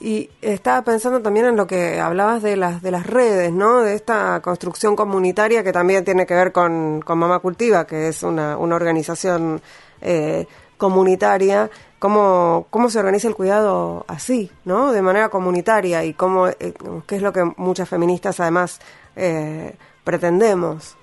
[0.00, 3.80] Y estaba pensando también en lo que hablabas de las de las redes, ¿no?
[3.80, 8.22] De esta construcción comunitaria que también tiene que ver con, con Mamá Cultiva, que es
[8.22, 9.60] una, una organización
[10.00, 10.46] eh,
[10.84, 11.70] comunitaria.
[11.98, 14.92] ¿Cómo, ¿Cómo se organiza el cuidado así, ¿no?
[14.92, 16.74] De manera comunitaria y cómo, eh,
[17.06, 18.82] qué es lo que muchas feministas además
[19.16, 19.72] eh,
[20.04, 20.94] pretendemos.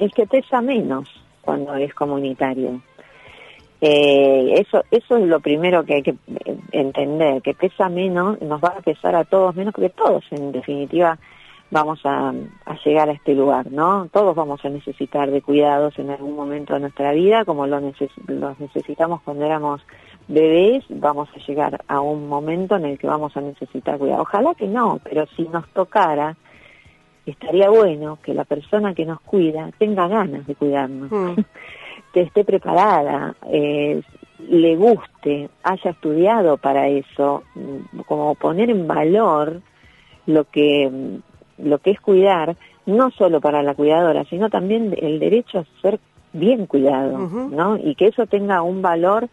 [0.00, 1.08] Es que pesa menos
[1.40, 2.80] cuando es comunitario.
[3.80, 6.16] Eh, eso, eso es lo primero que hay que
[6.72, 11.16] entender, que pesa menos, nos va a pesar a todos menos, porque todos en definitiva
[11.70, 12.32] vamos a,
[12.84, 14.08] llegar a este lugar, ¿no?
[14.12, 18.60] Todos vamos a necesitar de cuidados en algún momento de nuestra vida, como lo los
[18.60, 19.80] necesitamos cuando éramos
[20.28, 24.22] bebés, vamos a llegar a un momento en el que vamos a necesitar cuidado.
[24.22, 26.36] Ojalá que no, pero si nos tocara,
[27.24, 31.40] estaría bueno que la persona que nos cuida tenga ganas de cuidarnos, mm.
[32.12, 34.00] que esté preparada, eh,
[34.48, 39.60] le guste, haya estudiado para eso, mm, como poner en valor
[40.26, 41.25] lo que, mm,
[41.58, 45.98] lo que es cuidar, no solo para la cuidadora, sino también el derecho a ser
[46.32, 47.76] bien cuidado, ¿no?
[47.76, 49.28] Y que eso tenga un valor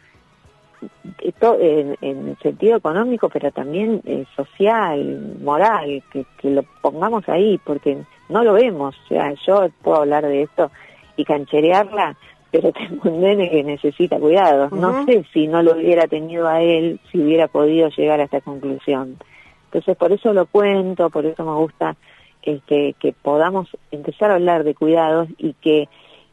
[1.59, 7.97] en, en sentido económico, pero también eh, social, moral, que, lo pongamos ahí, porque
[8.29, 8.95] no lo vemos.
[9.05, 10.71] O sea, yo puedo hablar de esto
[11.15, 12.15] y cancherearla,
[12.51, 14.71] pero tengo un nene que necesita cuidados.
[14.71, 18.41] No sé si no lo hubiera tenido a él, si hubiera podido llegar a esta
[18.41, 19.17] conclusión.
[19.65, 21.95] Entonces, por eso lo cuento, por eso me gusta
[22.43, 25.87] este, que podamos empezar a hablar de cuidados y que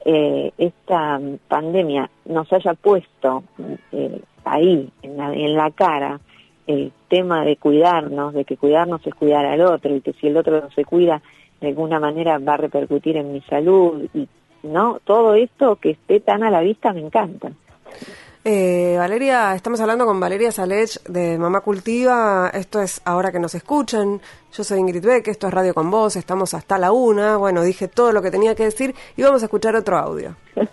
[0.04, 3.44] eh, esta pandemia nos haya puesto
[3.92, 6.20] eh, ahí, en la, en la cara,
[6.66, 10.36] el tema de cuidarnos, de que cuidarnos es cuidar al otro y que si el
[10.36, 11.20] otro no se cuida,
[11.60, 14.28] de alguna manera va a repercutir en mi salud y
[14.62, 17.50] no todo esto que esté tan a la vista me encanta.
[18.42, 22.50] Eh, Valeria, estamos hablando con Valeria Salech de Mamá Cultiva.
[22.54, 24.20] Esto es Ahora que nos escuchan.
[24.52, 26.16] Yo soy Ingrid Beck, esto es Radio con Vos.
[26.16, 27.36] Estamos hasta la una.
[27.36, 30.36] Bueno, dije todo lo que tenía que decir y vamos a escuchar otro audio.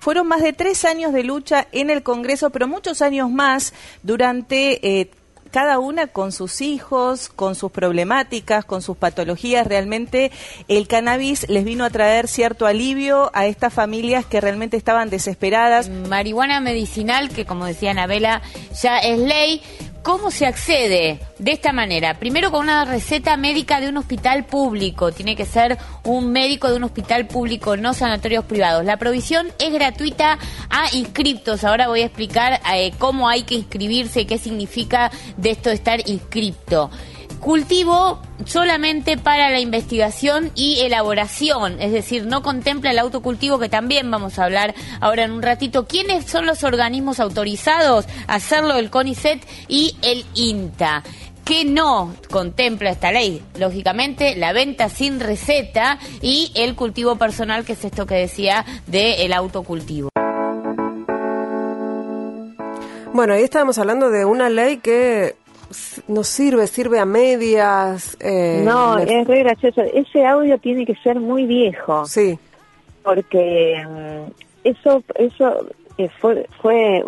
[0.00, 5.00] Fueron más de tres años de lucha en el Congreso, pero muchos años más durante
[5.00, 5.10] eh,
[5.50, 9.66] cada una con sus hijos, con sus problemáticas, con sus patologías.
[9.66, 10.30] Realmente
[10.68, 15.88] el cannabis les vino a traer cierto alivio a estas familias que realmente estaban desesperadas.
[15.88, 18.42] Marihuana medicinal, que como decía Anabela,
[18.82, 19.62] ya es ley.
[20.06, 22.14] ¿Cómo se accede de esta manera?
[22.20, 25.10] Primero con una receta médica de un hospital público.
[25.10, 28.84] Tiene que ser un médico de un hospital público, no sanatorios privados.
[28.84, 30.38] La provisión es gratuita
[30.70, 31.64] a inscriptos.
[31.64, 35.98] Ahora voy a explicar eh, cómo hay que inscribirse y qué significa de esto estar
[36.08, 36.88] inscripto
[37.40, 44.10] cultivo solamente para la investigación y elaboración, es decir, no contempla el autocultivo que también
[44.10, 45.86] vamos a hablar ahora en un ratito.
[45.86, 51.02] ¿Quiénes son los organismos autorizados a hacerlo el CONICET y el INTA?
[51.44, 53.40] que no contempla esta ley?
[53.56, 59.32] Lógicamente, la venta sin receta y el cultivo personal, que es esto que decía del
[59.32, 60.08] autocultivo.
[63.12, 65.36] Bueno, ahí estábamos hablando de una ley que
[66.08, 68.16] no sirve, sirve a medias.
[68.20, 69.82] Eh, no, es re gracioso.
[69.82, 72.06] Ese audio tiene que ser muy viejo.
[72.06, 72.38] Sí.
[73.02, 74.30] Porque mm,
[74.64, 75.66] eso, eso
[75.98, 77.02] eh, fue, fue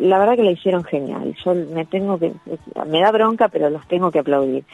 [0.00, 1.34] la verdad que la hicieron genial.
[1.44, 2.32] Yo me tengo que,
[2.86, 4.64] me da bronca, pero los tengo que aplaudir.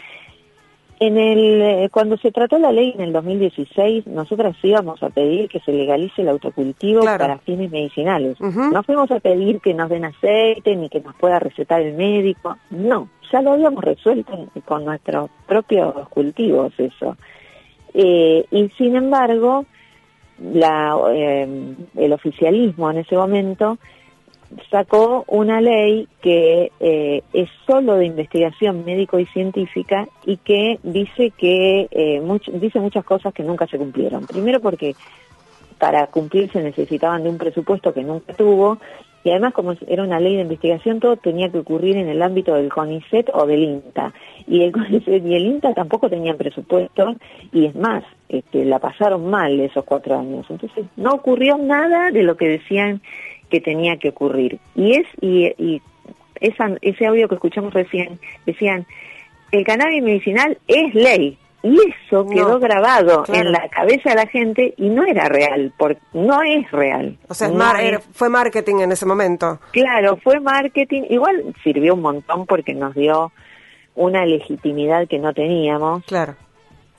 [1.03, 5.49] En el, eh, cuando se trató la ley en el 2016, nosotras íbamos a pedir
[5.49, 8.39] que se legalice el autocultivo para fines medicinales.
[8.39, 12.59] No fuimos a pedir que nos den aceite ni que nos pueda recetar el médico.
[12.69, 17.17] No, ya lo habíamos resuelto con nuestros propios cultivos eso.
[17.95, 19.65] Eh, y sin embargo,
[20.53, 23.79] la, eh, el oficialismo en ese momento
[24.71, 31.31] sacó una ley que eh, es solo de investigación médico y científica y que dice
[31.31, 32.23] que eh,
[32.55, 34.27] dice muchas cosas que nunca se cumplieron.
[34.27, 34.95] Primero porque
[35.79, 38.79] para cumplirse necesitaban de un presupuesto que nunca tuvo
[39.23, 42.55] y además como era una ley de investigación todo tenía que ocurrir en el ámbito
[42.55, 44.13] del CONICET o del INTA
[44.47, 47.15] y el CONICET y el INTA tampoco tenían presupuesto
[47.53, 52.23] y es más este, la pasaron mal esos cuatro años entonces no ocurrió nada de
[52.23, 53.03] lo que decían
[53.51, 54.59] que tenía que ocurrir.
[54.75, 55.81] Y es y,
[56.41, 58.87] ese audio que escuchamos recién decían,
[59.53, 61.37] el cannabis medicinal es ley.
[61.63, 66.01] Y eso quedó grabado en la cabeza de la gente y no era real, porque
[66.15, 67.19] no es real.
[67.29, 67.51] O sea,
[68.13, 69.61] fue marketing en ese momento.
[69.73, 71.03] Claro, fue marketing.
[71.11, 73.31] Igual sirvió un montón porque nos dio
[73.95, 76.03] una legitimidad que no teníamos.
[76.07, 76.35] Claro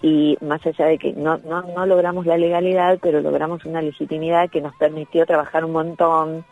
[0.01, 4.49] y más allá de que no, no, no logramos la legalidad, pero logramos una legitimidad
[4.49, 6.43] que nos permitió trabajar un montón,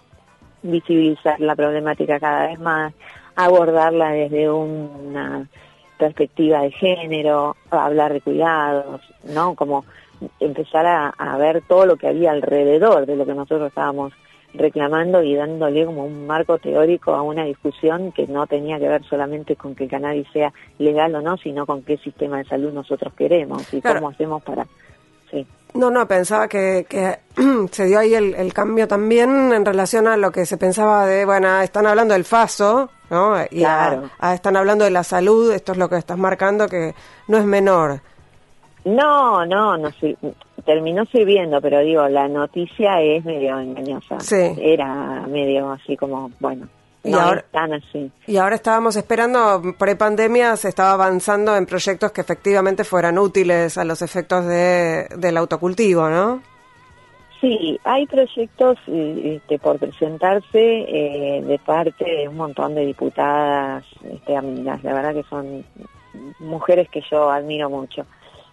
[0.62, 2.94] visibilizar la problemática cada vez más,
[3.36, 5.48] abordarla desde una
[5.98, 9.56] perspectiva de género, hablar de cuidados, ¿no?
[9.56, 9.84] Como
[10.40, 14.14] empezar a, a ver todo lo que había alrededor de lo que nosotros estábamos
[14.54, 19.04] reclamando y dándole como un marco teórico a una discusión que no tenía que ver
[19.06, 22.74] solamente con que el cannabis sea legal o no, sino con qué sistema de salud
[22.74, 24.66] nosotros queremos y cómo hacemos para...
[25.30, 25.46] Sí.
[25.76, 27.20] No, no, pensaba que, que
[27.72, 31.26] se dio ahí el, el, cambio también en relación a lo que se pensaba de,
[31.26, 33.36] bueno, están hablando del FASO, ¿no?
[33.52, 34.10] Y Claro.
[34.20, 36.96] a- a- están hablando de la salud, esto es lo que estás marcando, que
[37.28, 38.02] no es menor.
[38.86, 40.18] No, no, no sir-
[40.74, 44.20] terminó sirviendo, pero digo, la noticia es medio engañosa.
[44.20, 44.54] Sí.
[44.62, 46.68] Era medio así como, bueno,
[47.04, 48.12] Y no ahora- es tan así.
[48.28, 53.84] Y ahora estábamos esperando, pre-pandemia se estaba avanzando en proyectos que efectivamente fueran útiles a
[53.84, 56.44] los efectos de, del autocultivo, ¿no?
[57.42, 64.36] Sí, hay proyectos este, por presentarse eh, de parte de un montón de diputadas, este,
[64.36, 65.66] amigas, la verdad que son
[66.40, 68.06] mujeres que yo admiro mucho.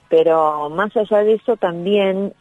[0.08, 2.32] Pero más allá de eso también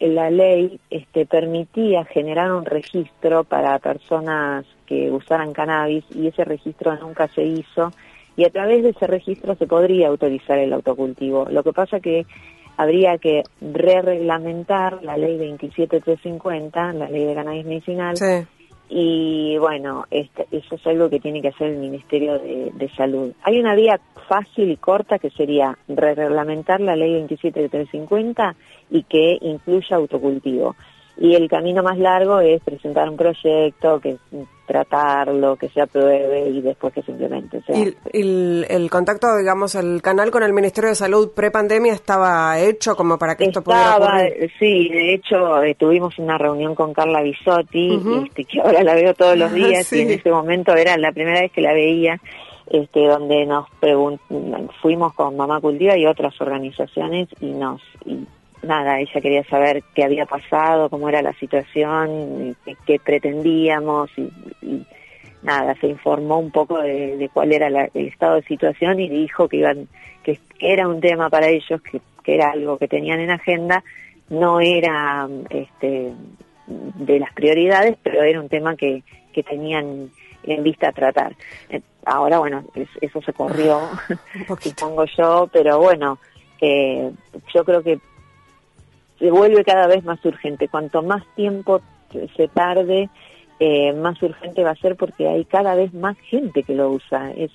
[0.00, 6.96] la ley este, permitía generar un registro para personas que usaran cannabis y ese registro
[6.96, 7.90] nunca se hizo
[8.36, 11.46] y a través de ese registro se podría autorizar el autocultivo.
[11.50, 12.24] Lo que pasa que
[12.76, 18.46] habría que re-reglamentar la ley 27350, la ley de cannabis medicinal, Sí.
[18.94, 23.32] Y bueno, este, eso es algo que tiene que hacer el Ministerio de, Salud.
[23.42, 28.54] Hay una vía fácil y corta que sería re-reglamentar la ley 27350
[28.90, 30.76] y que incluya autocultivo.
[31.18, 34.16] Y el camino más largo es presentar un proyecto, que
[34.66, 37.58] tratarlo, que se apruebe y después que se implemente.
[37.58, 41.92] O sea, Y, el, el contacto, digamos, el canal con el Ministerio de Salud pre-pandemia
[41.92, 44.50] estaba hecho como para que esto pudiera ocurrir.
[44.58, 49.12] sí, de hecho eh, tuvimos una reunión con Carla Bisotti, este, que ahora la veo
[49.14, 49.98] todos los días Sí.
[49.98, 52.18] y en ese momento era la primera vez que la veía,
[52.70, 53.66] este, donde nos
[54.80, 58.26] fuimos con Mamá Cultiva y otras organizaciones y nos, y
[58.62, 64.30] nada, ella quería saber qué había pasado, cómo era la situación, qué, qué pretendíamos y,
[64.62, 64.86] y
[65.42, 69.08] nada, se informó un poco de, de cuál era la- el estado de situación y
[69.08, 69.88] dijo que iban,
[70.22, 73.82] que, era un tema para ellos, que, que era algo que tenían en agenda,
[74.28, 76.12] no era este
[76.68, 80.10] de las prioridades, pero era un tema que, que tenían
[80.44, 81.34] en vista a tratar.
[82.04, 83.90] Ahora, bueno, es- eso se corrió,
[84.46, 84.68] poquito.
[84.86, 86.18] supongo yo, pero bueno,
[86.60, 87.10] eh,
[87.52, 87.98] yo creo que
[89.22, 90.66] se vuelve cada vez más urgente.
[90.66, 91.80] Cuanto más tiempo
[92.36, 93.08] se tarde,
[93.60, 97.30] eh, más urgente va a ser porque hay cada vez más gente que lo usa.
[97.30, 97.52] Es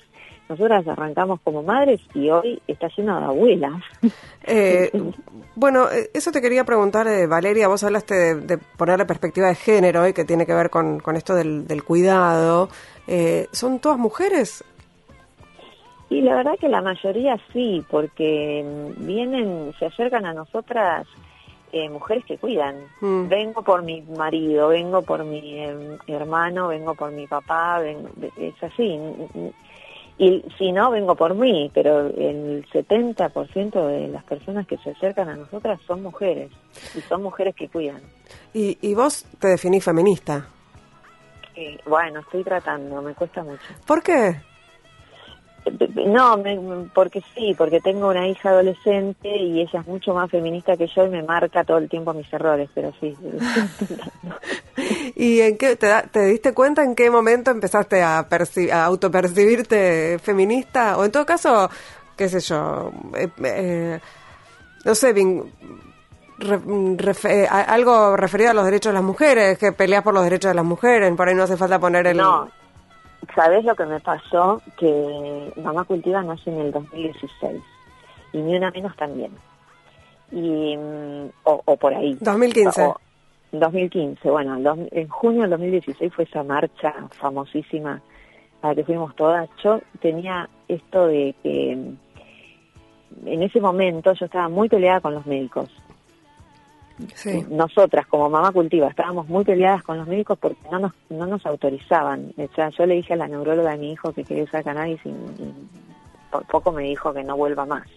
[0.48, 3.82] nosotras arrancamos como madres y hoy está lleno de abuelas.
[4.50, 4.90] Eh,
[5.56, 9.56] bueno, eh, eso te quería preguntar, eh, Valeria, vos hablaste de, de ponerle perspectiva de
[9.56, 12.70] género y que tiene que ver con, con esto del, del cuidado.
[13.08, 14.64] Eh, ¿Son todas mujeres?
[16.10, 21.06] Y la verdad que la mayoría sí, porque mm, vienen, se acercan a nosotras
[21.72, 22.76] eh, mujeres que cuidan.
[23.02, 23.28] Mm.
[23.28, 28.62] Vengo por mi marido, vengo por mi eh, hermano, vengo por mi papá, vengo- es
[28.64, 29.00] así.
[30.20, 35.30] Y si no, vengo por mí, pero el 70% de las personas que se acercan
[35.30, 36.50] a nosotras son mujeres,
[36.96, 38.02] y son mujeres que cuidan.
[38.54, 40.48] Y, y vos te definís feminista.
[41.56, 43.62] Eh, bueno, estoy tratando, me cuesta mucho.
[43.86, 44.38] ¿Por qué?
[46.06, 50.78] No, me- porque sí, porque tengo una hija adolescente y ella es mucho más feminista
[50.78, 53.16] que yo y me marca todo el tiempo mis errores, pero sí.
[55.16, 58.86] ¿Y en qué te, da- te diste cuenta en qué momento empezaste a, perci- a
[58.86, 60.98] autopercibirte feminista?
[60.98, 61.70] O en todo caso,
[62.16, 64.00] qué sé yo, eh, eh,
[64.86, 65.14] no sé,
[66.40, 70.50] refe- eh, algo referido a los derechos de las mujeres, que peleas por los derechos
[70.52, 72.18] de las mujeres, por ahí no hace falta poner el...
[72.18, 72.48] No,
[73.38, 74.62] ¿sabes lo que me pasó?
[74.80, 77.62] Que Mamá Cultiva nace en el 2016
[78.34, 79.32] y ni una menos también.
[80.32, 82.18] Y, mm, o, o por ahí.
[82.20, 82.84] 2015.
[82.84, 82.98] O-
[83.52, 88.02] 2015, bueno, dos- en junio del 2016 fue esa marcha famosísima
[88.62, 89.48] a la que fuimos todas.
[89.64, 95.26] Yo tenía esto de que mm, en ese momento yo estaba muy peleada con los
[95.28, 95.70] médicos.
[97.16, 97.46] Sí.
[97.50, 101.46] Nosotras, como mamá cultiva, estábamos muy peleadas con los médicos porque no nos, no nos
[101.46, 102.34] autorizaban.
[102.38, 105.00] O sea, yo le dije a la neuróloga de mi hijo que quería usar cannabis
[105.06, 105.54] y, y
[106.32, 107.88] por poco me dijo que no vuelva más.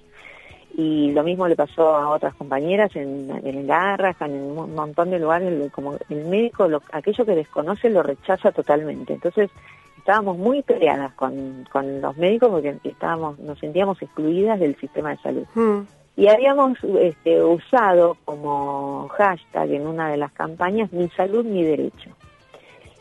[0.76, 5.18] Y lo mismo le pasó a otras compañeras en, en Garraja, en un montón de
[5.18, 9.14] lugares, como el médico, lo- aquello que desconoce lo rechaza totalmente.
[9.14, 9.50] Entonces,
[9.98, 15.16] estábamos muy peleadas con, con los médicos porque estábamos, nos sentíamos excluidas del sistema de
[15.18, 15.44] salud.
[15.54, 15.80] Mm.
[16.16, 22.10] Y habíamos este, usado como hashtag en una de las campañas mi salud, mi derecho.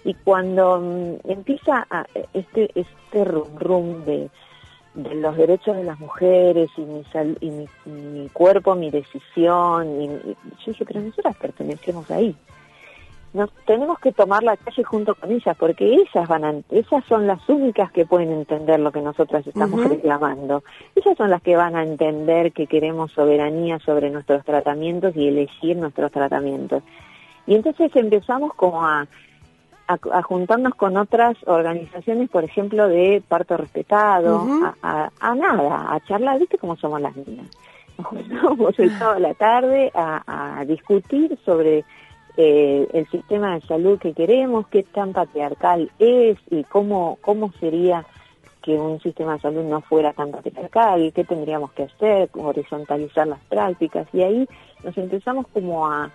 [0.05, 4.29] Y cuando mm, empieza a- este, este rum rum de,
[4.93, 7.51] de los derechos de las mujeres y mi, sal- y
[7.89, 10.35] mi, cuerpo, mi decisión, y, y
[10.65, 12.35] yo dije, pero nosotras pertenecemos ahí
[13.33, 17.27] nos tenemos que tomar la calle junto con ellas porque ellas van a, ellas son
[17.27, 20.63] las únicas que pueden entender lo que nosotras estamos reclamando
[20.95, 25.77] ellas son las que van a entender que queremos soberanía sobre nuestros tratamientos y elegir
[25.77, 26.81] nuestros tratamientos
[27.45, 29.07] y entonces empezamos como a
[29.87, 34.63] a, a juntarnos con otras organizaciones, por ejemplo, de parto respetado, Ujú.
[34.63, 37.47] a, a- a nada, a charlar, ¿viste cómo somos las niñas?
[37.97, 41.85] Nos juntábamos el sábado a la tarde a discutir sobre
[42.41, 48.05] eh, el sistema de salud que queremos, qué tan patriarcal es y cómo, cómo sería
[48.61, 53.41] que un sistema de salud no fuera tan patriarcal, qué tendríamos que hacer, horizontalizar las
[53.49, 54.07] prácticas.
[54.13, 54.47] Y ahí
[54.85, 56.09] nos empezamos como a,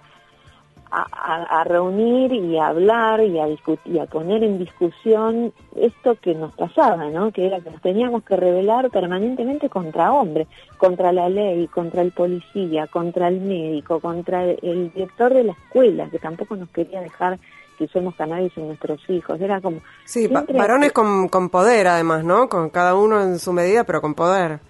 [1.02, 6.16] a, a- reunir y a hablar y a discutir, y a poner en discusión esto
[6.20, 7.32] que nos pasaba, ¿no?
[7.32, 10.46] Que era que nos teníamos que rebelar permanentemente contra hombres,
[10.78, 16.08] contra la ley, contra el policía, contra el médico, contra el, director de la escuela,
[16.10, 17.38] que tampoco nos quería dejar
[17.78, 19.40] que usemos cannabis en nuestros hijos.
[19.40, 22.48] Era como Sí, varones con, con poder además, ¿no?
[22.48, 24.60] Con cada uno en su medida, pero con poder.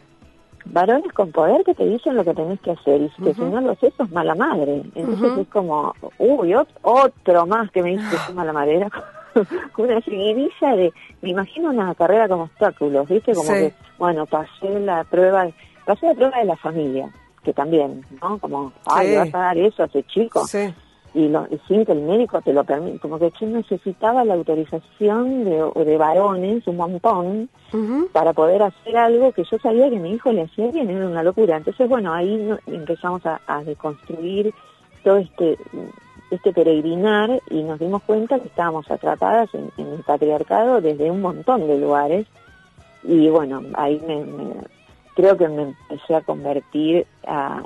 [0.66, 3.60] Varones con poder que te dicen lo que tenés que hacer y que si no
[3.60, 4.82] lo haces sos mala madre.
[4.94, 8.76] Entonces es como, uy, ot- otro más que me dice que soy mala madre.
[8.76, 10.92] Era como una seguidilla de,
[11.22, 13.34] me imagino una carrera con obstáculos, ¿viste?
[13.34, 13.58] Como Sí.
[13.58, 15.46] que, bueno, pasé la prueba,
[15.84, 17.10] pasé la prueba de la familia,
[17.42, 18.38] que también, ¿no?
[18.38, 19.16] Como, ay, Sí.
[19.16, 20.72] vas a dar eso a ese chico Sí.
[21.14, 24.34] Y, lo, y sin que el médico te lo permita, como que yo necesitaba la
[24.34, 27.48] autorización de, de varones, un montón,
[28.12, 31.22] para poder hacer algo que yo sabía que mi hijo le hacía bien, era una
[31.22, 31.56] locura.
[31.56, 34.52] Entonces, bueno, ahí no- empezamos a, a deconstruir
[35.02, 35.56] todo este
[36.30, 41.20] este peregrinar y nos dimos cuenta que estábamos atrapadas en, en el patriarcado desde un
[41.20, 42.26] montón de lugares
[43.04, 44.54] y bueno, ahí me, me-
[45.14, 47.62] creo que me empecé a convertir a...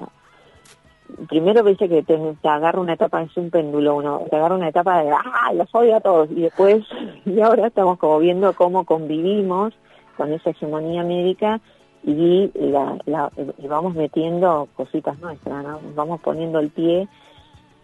[1.29, 4.69] Primero viste que te, te agarra una etapa, es un péndulo uno, te agarra una
[4.69, 6.31] etapa de, ¡ah, los odio a todos!
[6.31, 6.85] Y después,
[7.25, 9.73] y ahora estamos como viendo cómo convivimos
[10.17, 11.61] con esa hegemonía médica
[12.05, 15.81] y, la, la- y vamos metiendo cositas nuestras, ¿no?
[15.95, 17.09] Vamos poniendo el pie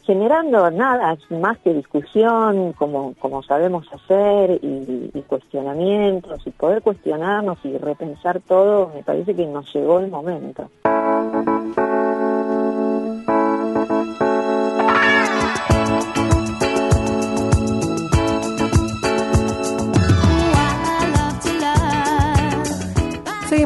[0.04, 7.56] generando nada más que discusión, como, como sabemos hacer, y, y cuestionamientos, y poder cuestionarnos
[7.64, 10.68] y repensar todo, me parece que nos llegó el momento.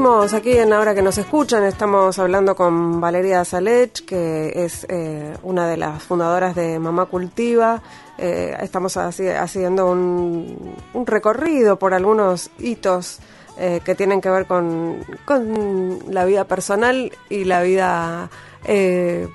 [0.08, 5.68] Aquí en Ahora que nos escuchan, estamos hablando con Valeria Salech, que es eh, una
[5.68, 7.82] de las fundadoras de Mamá Cultiva.
[8.16, 13.18] Eh, estamos haci- haciendo un, un recorrido por algunos hitos
[13.58, 18.30] eh, que tienen que ver con, con la vida personal y la vida,
[18.64, 19.28] eh,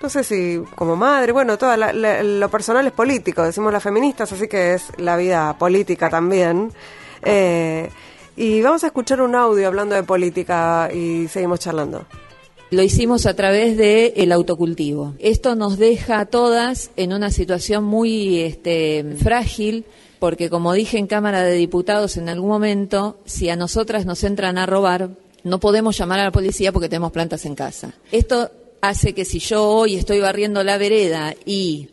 [0.00, 3.82] no sé si como madre, bueno, toda la- la- lo personal es político, decimos las
[3.82, 6.72] feministas, así que es la vida política también.
[7.22, 7.90] Eh,
[8.40, 12.06] y vamos a escuchar un audio hablando de política y seguimos charlando.
[12.70, 15.12] Lo hicimos a través de el autocultivo.
[15.18, 19.84] Esto nos deja a todas en una situación muy este, frágil,
[20.18, 24.56] porque como dije en Cámara de Diputados en algún momento, si a nosotras nos entran
[24.56, 25.10] a robar,
[25.44, 27.92] no podemos llamar a la policía porque tenemos plantas en casa.
[28.10, 31.90] Esto hace que si yo hoy estoy barriendo la vereda y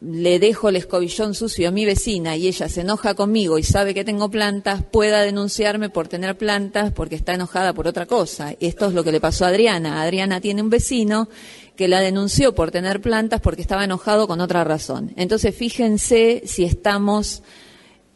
[0.00, 3.94] le dejo el escobillón sucio a mi vecina y ella se enoja conmigo y sabe
[3.94, 8.54] que tengo plantas, pueda denunciarme por tener plantas porque está enojada por otra cosa.
[8.60, 10.02] Esto es lo que le pasó a Adriana.
[10.02, 11.28] Adriana tiene un vecino
[11.76, 15.12] que la denunció por tener plantas porque estaba enojado con otra razón.
[15.16, 17.42] Entonces, fíjense si estamos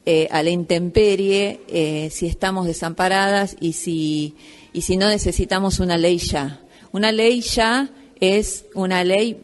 [0.07, 4.35] eh, a la intemperie, eh, si estamos desamparadas y si,
[4.73, 6.61] y si no necesitamos una ley ya.
[6.93, 9.43] Una ley ya es una ley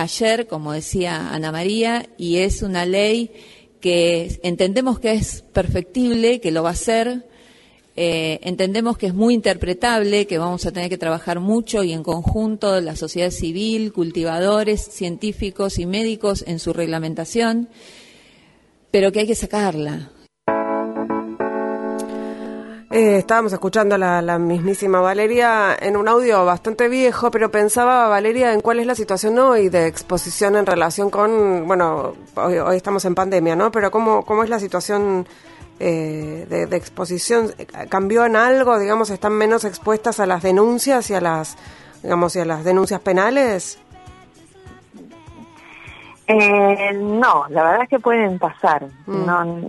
[0.00, 3.30] ayer, como decía Ana María, y es una ley
[3.80, 7.26] que entendemos que es perfectible, que lo va a ser,
[7.96, 12.02] eh, entendemos que es muy interpretable, que vamos a tener que trabajar mucho y en
[12.02, 17.68] conjunto la sociedad civil, cultivadores, científicos y médicos en su reglamentación,
[18.90, 20.12] pero que hay que sacarla.
[22.92, 28.08] Eh, estábamos escuchando a la, la mismísima Valeria en un audio bastante viejo, pero pensaba,
[28.08, 32.76] Valeria, en cuál es la situación hoy de exposición en relación con, bueno, hoy, hoy
[32.76, 33.70] estamos en pandemia, ¿no?
[33.70, 35.24] Pero cómo, cómo es la situación
[35.78, 37.54] eh, de, de exposición,
[37.88, 38.76] ¿cambió en algo?
[38.76, 41.56] Digamos, ¿están menos expuestas a las denuncias y a las
[42.02, 43.78] digamos, y a las denuncias penales?
[46.30, 49.26] Eh, no, la verdad es que pueden pasar, Mm.
[49.26, 49.60] no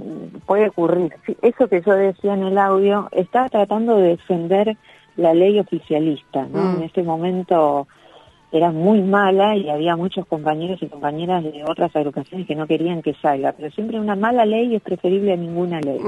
[0.45, 1.13] puede ocurrir.
[1.41, 4.77] Eso que yo decía en el audio, estaba tratando de defender
[5.17, 6.63] la ley oficialista, ¿no?
[6.63, 6.75] Mm.
[6.77, 7.87] En este momento
[8.51, 13.01] era muy mala y había muchos compañeros y compañeras de otras agrupaciones que no querían
[13.01, 15.99] que salga, pero siempre una mala ley es preferible a ninguna ley.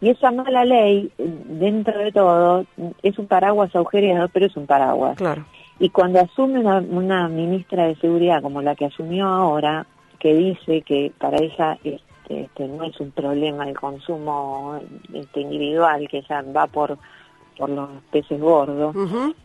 [0.00, 2.64] Y esa mala ley, dentro de todo,
[3.02, 5.16] es un paraguas agujereado, pero es un paraguas.
[5.16, 5.44] Claro.
[5.78, 9.86] Y cuando asume una, una ministra de seguridad como la que asumió ahora,
[10.18, 14.78] que dice que para ella este, este, no es un problema el consumo
[15.12, 16.96] este, individual, que ya va por,
[17.58, 18.96] por los peces gordos,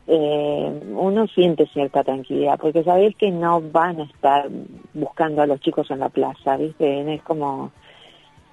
[0.07, 4.47] eh, uno siente cierta tranquilidad, porque sabés que no van a estar
[4.93, 7.13] buscando a los chicos en la plaza, ¿viste?
[7.13, 7.71] Es como...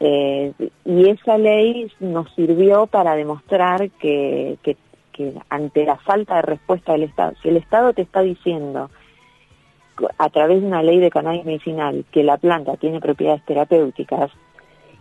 [0.00, 0.52] eh,
[0.84, 4.76] y esa ley nos sirvió para demostrar que, que,
[5.16, 8.90] que ante la falta de respuesta del Estado, si el Estado te está diciendo
[10.18, 14.30] a través de una ley de cannabis medicinal que la planta tiene propiedades terapéuticas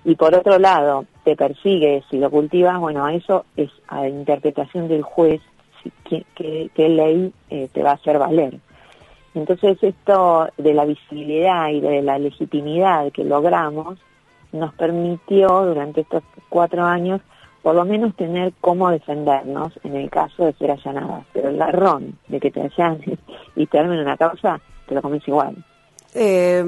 [0.06, 5.02] y por otro lado te persigue si lo cultivas, bueno, eso es a interpretación del
[5.02, 5.42] juez
[6.06, 6.26] qué,
[6.74, 8.60] qué ley eh, te va a hacer valer.
[9.34, 14.00] Entonces esto de la visibilidad y de la legitimidad que logramos
[14.54, 17.20] nos permitió durante estos cuatro años
[17.66, 21.26] por lo menos tener cómo defendernos en el caso de ser allanadas.
[21.34, 23.18] Pero el garrón de que te allanen
[23.56, 25.56] y te armen una causa, te lo comes igual.
[26.14, 26.64] Eh,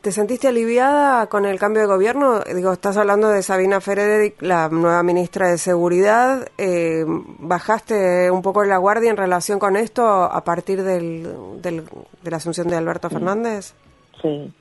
[0.00, 2.38] ¿Te sentiste aliviada con el cambio de gobierno?
[2.54, 6.46] Digo, estás hablando de Sabina Frederick, la nueva ministra de Seguridad.
[6.56, 7.04] Eh,
[7.40, 11.82] ¿Bajaste un poco la guardia en relación con esto a partir del, del-
[12.22, 13.74] de la asunción de Alberto Fernández?
[14.22, 14.52] Sí,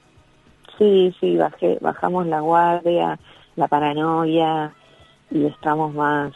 [0.80, 3.20] sí, sí, bajé, bajamos la guardia,
[3.56, 4.74] la paranoia
[5.32, 6.34] y estamos más,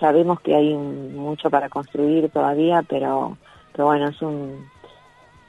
[0.00, 3.36] sabemos que hay un- mucho para construir todavía, pero,
[3.72, 4.66] pero bueno, es un,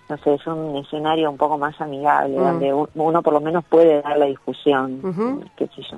[0.09, 2.43] no sé, es un escenario un poco más amigable, Mm.
[2.43, 5.01] donde uno por lo menos puede dar la discusión,
[5.57, 5.97] qué sé yo.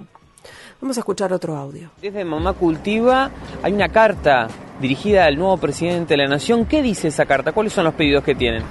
[0.81, 1.89] Vamos a escuchar otro audio.
[2.01, 3.31] Desde Mamá Cultiva
[3.63, 4.47] hay una carta
[4.79, 6.65] dirigida al nuevo presidente de la Nación.
[6.65, 7.53] ¿Qué dice esa carta?
[7.53, 8.61] ¿Cuáles son los pedidos que tienen?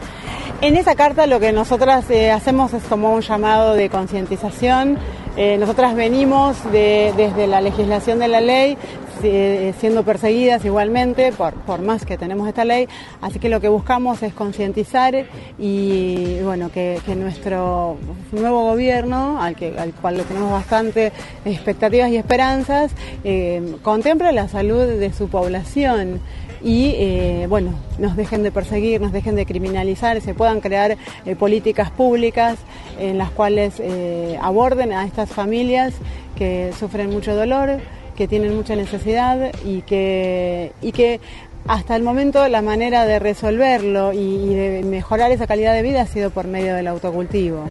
[0.60, 4.98] En esa carta lo que nosotras eh, hacemos es como un llamado de concientización.
[5.36, 8.78] Eh, nosotras venimos de- desde la legislación de la ley
[9.26, 12.86] eh, siendo perseguidas igualmente por, por más que tenemos esta ley,
[13.22, 15.14] así que lo que buscamos es concientizar
[15.58, 17.96] y bueno que, nuestro
[18.32, 21.10] nuevo gobierno, al, que, al cual tenemos bastante
[21.46, 22.92] expectativas y esperanzas,
[23.24, 26.20] eh, contemple la salud de su población
[26.64, 30.96] y eh, bueno, nos dejen de perseguir, nos dejen de criminalizar, se puedan crear
[31.26, 32.58] eh, políticas públicas
[32.98, 35.94] en las cuales eh, aborden a estas familias
[36.36, 37.80] que sufren mucho dolor,
[38.16, 41.20] que tienen mucha necesidad y que, y que
[41.68, 46.00] hasta el momento la manera de resolverlo y, y de mejorar esa calidad de vida
[46.00, 47.68] ha sido por medio del autocultivo.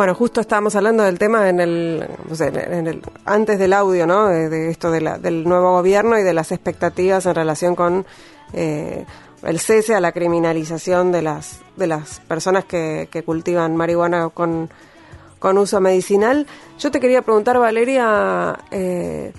[0.00, 2.08] Bueno, justo estábamos hablando del tema en el,
[2.40, 4.28] en el- antes del audio, ¿no?
[4.28, 8.06] De, de esto de la- del nuevo gobierno y de las expectativas en relación con
[8.54, 9.04] eh,
[9.42, 14.70] el cese a la criminalización de las de las personas que, que cultivan marihuana con,
[15.38, 16.46] con uso medicinal.
[16.78, 19.34] Yo te quería preguntar, Valeria, eh,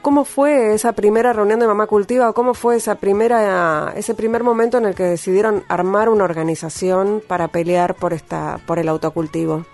[0.00, 4.42] ¿cómo fue esa primera reunión de Mamá Cultiva o cómo fue esa primera ese primer
[4.42, 9.66] momento en el que decidieron armar una organización para pelear por esta por el autocultivo?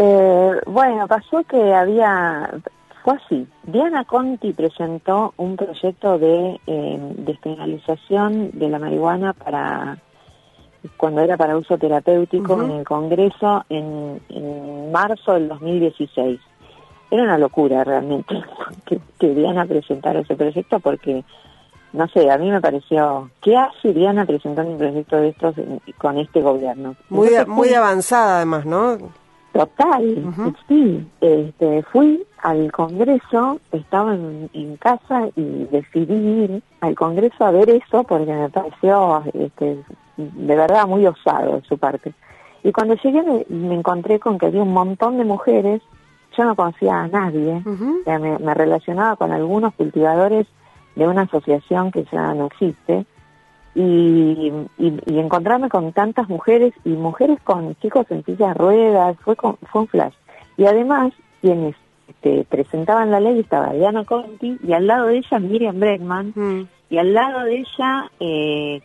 [0.00, 2.48] Eh, bueno, pasó que había,
[3.02, 9.98] fue así, Diana Conti presentó un proyecto de eh, despenalización de la marihuana para
[10.96, 16.38] cuando era para uso terapéutico en el Congreso en, en marzo del 2016.
[17.10, 18.40] Era una locura realmente
[18.86, 21.24] que, que Diana presentara ese proyecto porque,
[21.92, 25.56] no sé, a mí me pareció, ¿qué hace Diana presentando un proyecto de estos
[25.98, 26.94] con este gobierno?
[27.10, 28.96] Muy, Entonces muy avanzada además, ¿no?
[29.58, 31.04] Total, sí.
[31.20, 37.68] Este, fui al Congreso, estaba en, en casa y decidí ir al Congreso a ver
[37.68, 39.82] eso porque me pareció este,
[40.16, 42.14] de verdad muy osado de su parte.
[42.62, 45.82] Y cuando llegué me, me encontré con que había un montón de mujeres,
[46.36, 50.46] yo no conocía a nadie, o sea, me, me relacionaba con algunos cultivadores
[50.94, 53.06] de una asociación que ya no existe,
[53.82, 59.16] y, y, y encontrarme con tantas mujeres y mujeres con chicos en silla de ruedas,
[59.20, 60.14] fue, con- fue un flash.
[60.56, 61.76] Y además, quienes
[62.08, 66.62] este, presentaban la ley estaba Diana Conti y al lado de ella Miriam Bregman Mm.
[66.90, 68.80] y al lado de ella, eh,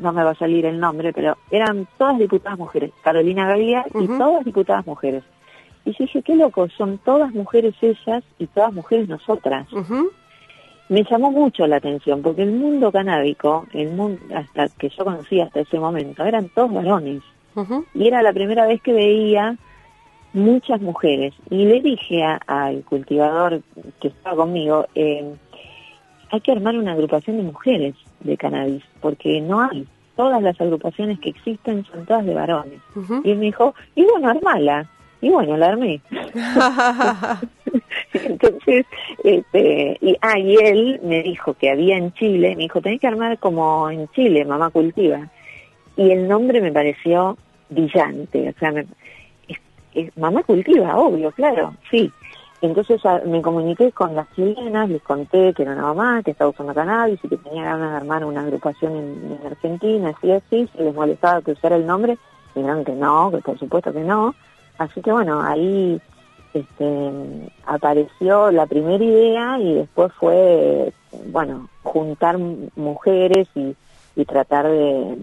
[0.00, 4.06] no me va a salir el nombre, pero eran todas diputadas mujeres, Carolina Gagliar y
[4.18, 5.24] todas diputadas mujeres.
[5.84, 9.66] Y yo dije, qué loco, son todas mujeres ellas y todas mujeres nosotras.
[10.88, 15.44] Me llamó mucho la atención porque el mundo canábico, el mundo hasta que yo conocía
[15.44, 17.22] hasta ese momento, eran todos varones.
[17.92, 19.56] Y era la primera vez que veía
[20.32, 21.34] muchas mujeres.
[21.50, 23.62] Y le dije al cultivador
[24.00, 25.34] que estaba conmigo, eh,
[26.30, 29.86] hay que armar una agrupación de mujeres de cannabis, porque no hay.
[30.16, 32.80] Todas las agrupaciones que existen son todas de varones.
[33.24, 34.88] Y él me dijo, y bueno, armala.
[35.20, 36.00] Y bueno, la armé.
[38.24, 38.86] Entonces,
[39.22, 43.06] este, y, ah, y él me dijo que había en Chile, me dijo, tenés que
[43.06, 45.28] armar como en Chile, Mamá Cultiva.
[45.96, 47.36] Y el nombre me pareció
[47.68, 48.86] brillante, o sea, me,
[50.16, 52.10] Mamá Cultiva, obvio, claro, sí.
[52.60, 56.74] Entonces me comuniqué con las chilenas, les conté que era una mamá, que estaba usando
[56.74, 60.94] cannabis y que tenía ganas de armar una agrupación en, Argentina, así así, se les
[60.94, 62.18] molestaba que usara el nombre,
[62.56, 64.34] dijeron que no, que por supuesto que no.
[64.76, 66.00] Así que bueno, ahí
[66.54, 67.12] este,
[67.66, 70.92] apareció la primera idea y después fue,
[71.26, 73.74] bueno, juntar mujeres y,
[74.24, 75.16] tratar de,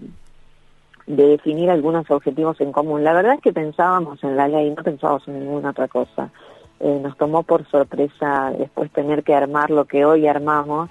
[1.06, 3.04] de definir algunos objetivos en común.
[3.04, 6.30] La verdad es que pensábamos en la ley, no pensábamos en ninguna otra cosa.
[6.78, 10.90] Eh, nos tomó por sorpresa después tener que armar lo que hoy armamos,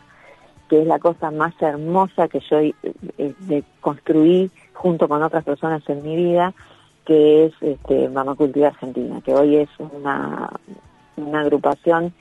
[0.67, 6.03] que es la cosa más hermosa que yo eh, construí junto con otras personas en
[6.03, 6.53] mi vida,
[7.05, 10.49] que es este, Mama Cultiva Argentina, que hoy es una,
[11.17, 12.13] una agrupación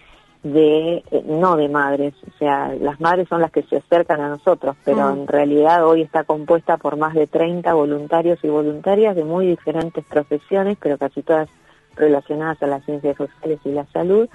[0.42, 4.28] de, eh, no de madres, o sea, las madres son las que se acercan a
[4.28, 9.24] nosotros, pero en realidad hoy está compuesta por más de 30 voluntarios y voluntarias de
[9.24, 11.48] muy diferentes profesiones, pero casi todas
[11.96, 14.28] relacionadas a las ciencias sociales y la salud,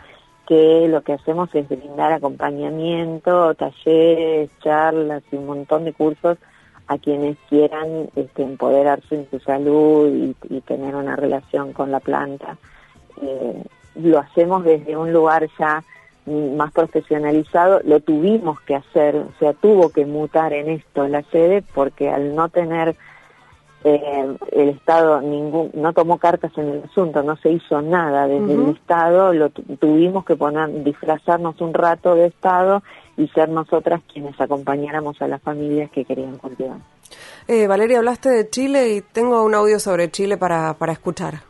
[0.47, 6.39] que lo que hacemos es brindar acompañamiento, talleres, charlas y un montón de cursos
[6.89, 10.09] a quienes quieran este, empoderarse en su salud
[10.49, 12.57] y, tener una relación con la planta.
[13.21, 13.63] Eh,
[13.95, 15.83] lo hacemos desde un lugar ya
[16.25, 21.63] más profesionalizado, lo tuvimos que hacer, o sea, tuvo que mutar en esto la sede
[21.73, 22.95] porque al no tener
[23.84, 28.53] eh, el Estado ningún no tomó cartas en el asunto, no se hizo nada desde
[28.53, 32.84] el Estado, lo tuvimos que poner disfrazarnos un rato de Estado
[33.15, 36.77] y ser nosotras quienes acompañáramos a las familias que querían cultivar.
[37.47, 41.49] Eh, Valeria, hablaste de Chile y tengo un audio sobre Chile para, para escuchar.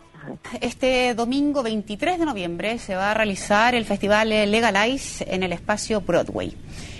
[0.61, 6.01] Este domingo 23 de noviembre se va a realizar el festival Legalize en el espacio
[6.01, 6.53] Broadway.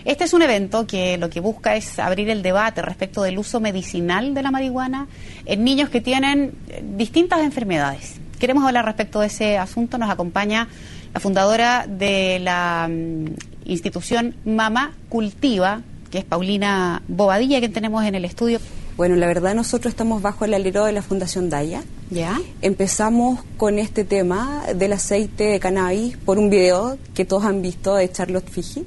[0.06, 3.60] Este es un evento que lo que busca es abrir el debate respecto del uso
[3.60, 5.08] medicinal de la marihuana
[5.46, 6.54] en niños que tienen
[6.96, 8.20] distintas enfermedades.
[8.40, 9.98] Queremos hablar respecto de ese asunto.
[9.98, 10.70] Nos acompaña
[11.14, 13.26] la fundadora de la mm,
[13.66, 18.60] institución Mama Cultiva, que es Paulina Bobadilla, que tenemos en el estudio.
[19.00, 21.84] Bueno, la verdad nosotros estamos bajo el alero de la Fundación Daya.
[22.12, 22.38] ¿Ya?
[22.62, 27.96] Empezamos con este tema del aceite de cannabis por un video que todos han visto
[27.96, 28.84] de Charlotte Fiji.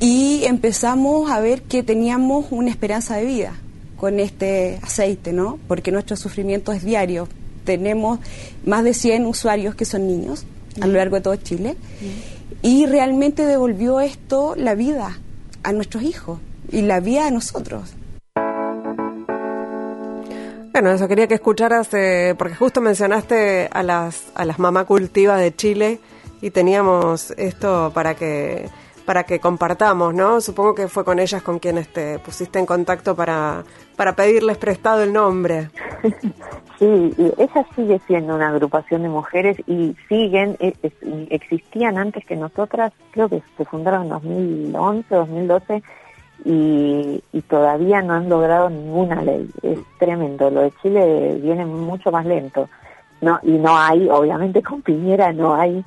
[0.00, 3.52] Y empezamos a ver que teníamos una esperanza de vida
[3.98, 5.58] con este aceite, ¿no?
[5.68, 7.28] Porque nuestro sufrimiento es diario.
[7.66, 8.20] Tenemos
[8.64, 10.46] más de 100 usuarios que son niños
[10.80, 11.76] a lo largo de todo Chile.
[12.62, 15.18] Y realmente devolvió esto la vida
[15.62, 16.40] a nuestros hijos
[16.72, 17.97] y la vida a nosotros.
[20.72, 25.36] Bueno, eso quería que escucharas, eh, porque justo mencionaste a las, a las mamá cultiva
[25.36, 25.98] de Chile
[26.40, 28.68] y teníamos esto para que
[29.08, 30.38] para que compartamos, ¿no?
[30.42, 33.64] Supongo que fue con ellas con quienes te pusiste en contacto para,
[33.96, 35.70] para pedirles prestado el nombre.
[36.78, 40.72] Sí, ella sigue siendo una agrupación de mujeres y siguen, e,
[41.30, 45.82] existían antes que nosotras, creo que se fundaron en 2011, 2012
[46.44, 49.50] y, y todavía no han logrado ninguna ley.
[49.62, 50.50] Es tremendo.
[50.50, 52.68] Lo de Chile viene mucho más lento.
[53.20, 55.84] No, y no hay, obviamente con Piñera no hay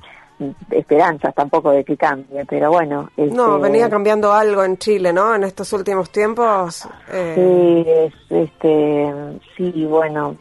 [0.70, 3.10] esperanzas tampoco de que cambie, pero bueno.
[3.16, 5.34] no, este, venía cambiando algo en Chile, ¿no?
[5.34, 6.88] En estos últimos tiempos.
[7.12, 8.10] Eh...
[8.28, 9.12] Sí, este,
[9.56, 10.36] sí, bueno,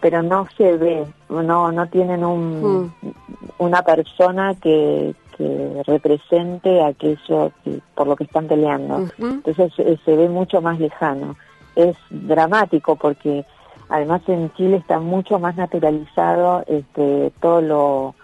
[0.00, 3.12] pero no se ve, no, no tienen un, hmm.
[3.58, 7.52] una persona que, que represente aquello
[7.94, 9.08] por lo que están peleando.
[9.18, 11.36] Entonces eh, se ve mucho más lejano.
[11.74, 13.44] Es dramático porque
[13.88, 18.14] además en Chile está mucho más naturalizado este, todo lo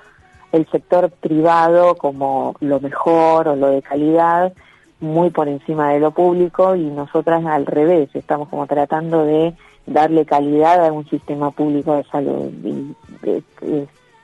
[0.52, 4.54] el sector privado como lo mejor o lo de calidad
[5.00, 9.54] muy por encima de lo público y nosotras al revés, estamos como tratando de
[9.86, 12.96] darle calidad a un sistema público de salud y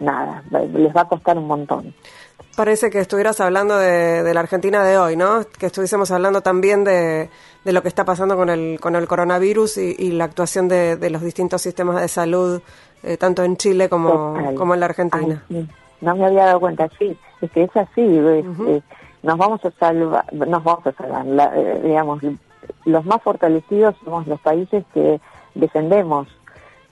[0.00, 1.94] nada, les va a costar un montón.
[2.56, 5.40] Parece que estuvieras hablando de, la Argentina de hoy, ¿no?
[5.58, 7.28] Que estuviésemos hablando también de,
[7.64, 11.22] de lo que está pasando con el, con el coronavirus y, la actuación de, los
[11.22, 12.62] distintos sistemas de salud,
[13.02, 15.42] eh, tanto en Chile como, como en la Argentina
[16.04, 18.02] no me había dado cuenta, sí, es que es así,
[19.22, 22.20] nos vamos a salvar, nos vamos a salvar, la- eh, digamos,
[22.84, 25.18] los más fortalecidos somos los países que
[25.54, 26.28] defendemos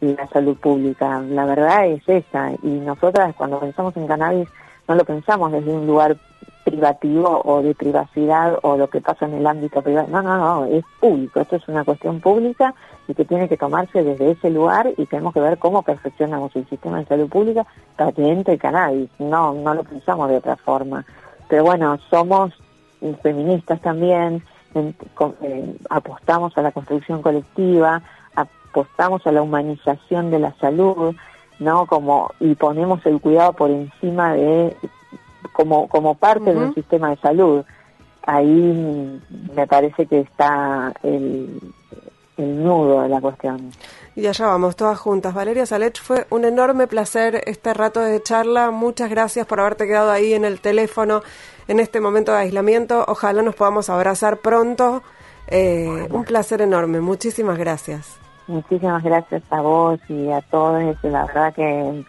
[0.00, 1.20] la salud pública.
[1.20, 2.52] La verdad es esa.
[2.62, 4.48] Y nosotras cuando pensamos en cannabis
[4.88, 6.16] no lo pensamos desde un lugar
[6.64, 10.06] privativo o de privacidad o lo que pasa en el ámbito privado.
[10.08, 11.40] No, no, no, es público.
[11.40, 12.74] Esto es una cuestión pública
[13.08, 16.68] y que tiene que tomarse desde ese lugar y tenemos que ver cómo perfeccionamos el
[16.68, 17.66] sistema de salud pública
[17.96, 19.10] para el cannabis.
[19.18, 21.04] No, no lo pensamos de otra forma.
[21.48, 22.52] Pero bueno, somos
[23.22, 24.42] feministas también,
[24.74, 24.94] en-
[25.42, 28.00] eh, apostamos a la construcción colectiva,
[28.36, 31.14] apostamos a la humanización de la salud,
[31.62, 31.86] ¿no?
[31.86, 34.76] Como y ponemos el cuidado por encima de
[35.52, 37.64] como como parte de un sistema de salud.
[38.24, 39.20] Ahí
[39.54, 41.60] me parece que está el,
[42.36, 43.72] el nudo de la cuestión.
[44.14, 45.34] Y allá vamos, todas juntas.
[45.34, 48.70] Valeria Salech, fue un enorme placer este rato de charla.
[48.70, 51.22] Muchas gracias por haberte quedado ahí en el teléfono
[51.66, 53.04] en este momento de aislamiento.
[53.08, 55.02] Ojalá nos podamos abrazar pronto.
[55.48, 57.00] Eh, un placer enorme.
[57.00, 58.21] Muchísimas gracias.
[58.46, 60.96] Muchísimas gracias a vos y a todos.
[61.02, 62.04] La verdad que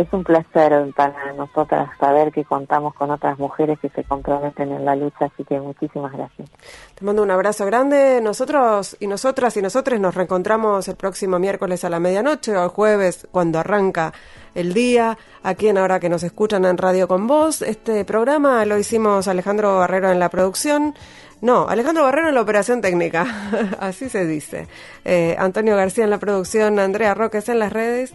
[0.00, 4.84] es un placer para nosotras saber que contamos con otras mujeres que se comprometen en
[4.84, 6.48] la lucha, así que muchísimas gracias.
[6.94, 8.20] Te mando un abrazo grande.
[8.22, 12.68] Nosotros y nosotras y nosotros nos reencontramos el próximo miércoles a la medianoche o el
[12.68, 14.12] jueves cuando arranca
[14.54, 15.18] el día.
[15.42, 17.62] Aquí en Ahora que nos escuchan en Radio con Voz.
[17.62, 20.94] Este programa lo hicimos Alejandro Barrero en la producción.
[21.40, 23.50] No, Alejandro Barrero en la operación técnica.
[23.80, 24.66] Así se dice.
[25.04, 28.12] Eh, Antonio García en la producción, Andrea Roques en las redes.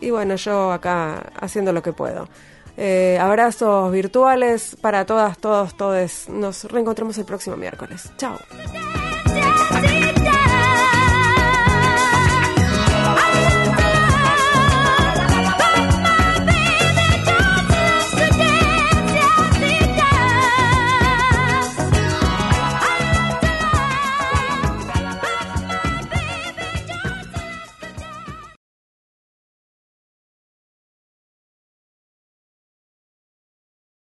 [0.00, 2.28] Y bueno, yo acá haciendo lo que puedo.
[2.76, 6.28] Eh, abrazos virtuales para todas, todos, todes.
[6.28, 8.12] Nos reencontramos el próximo miércoles.
[8.18, 8.38] Chao.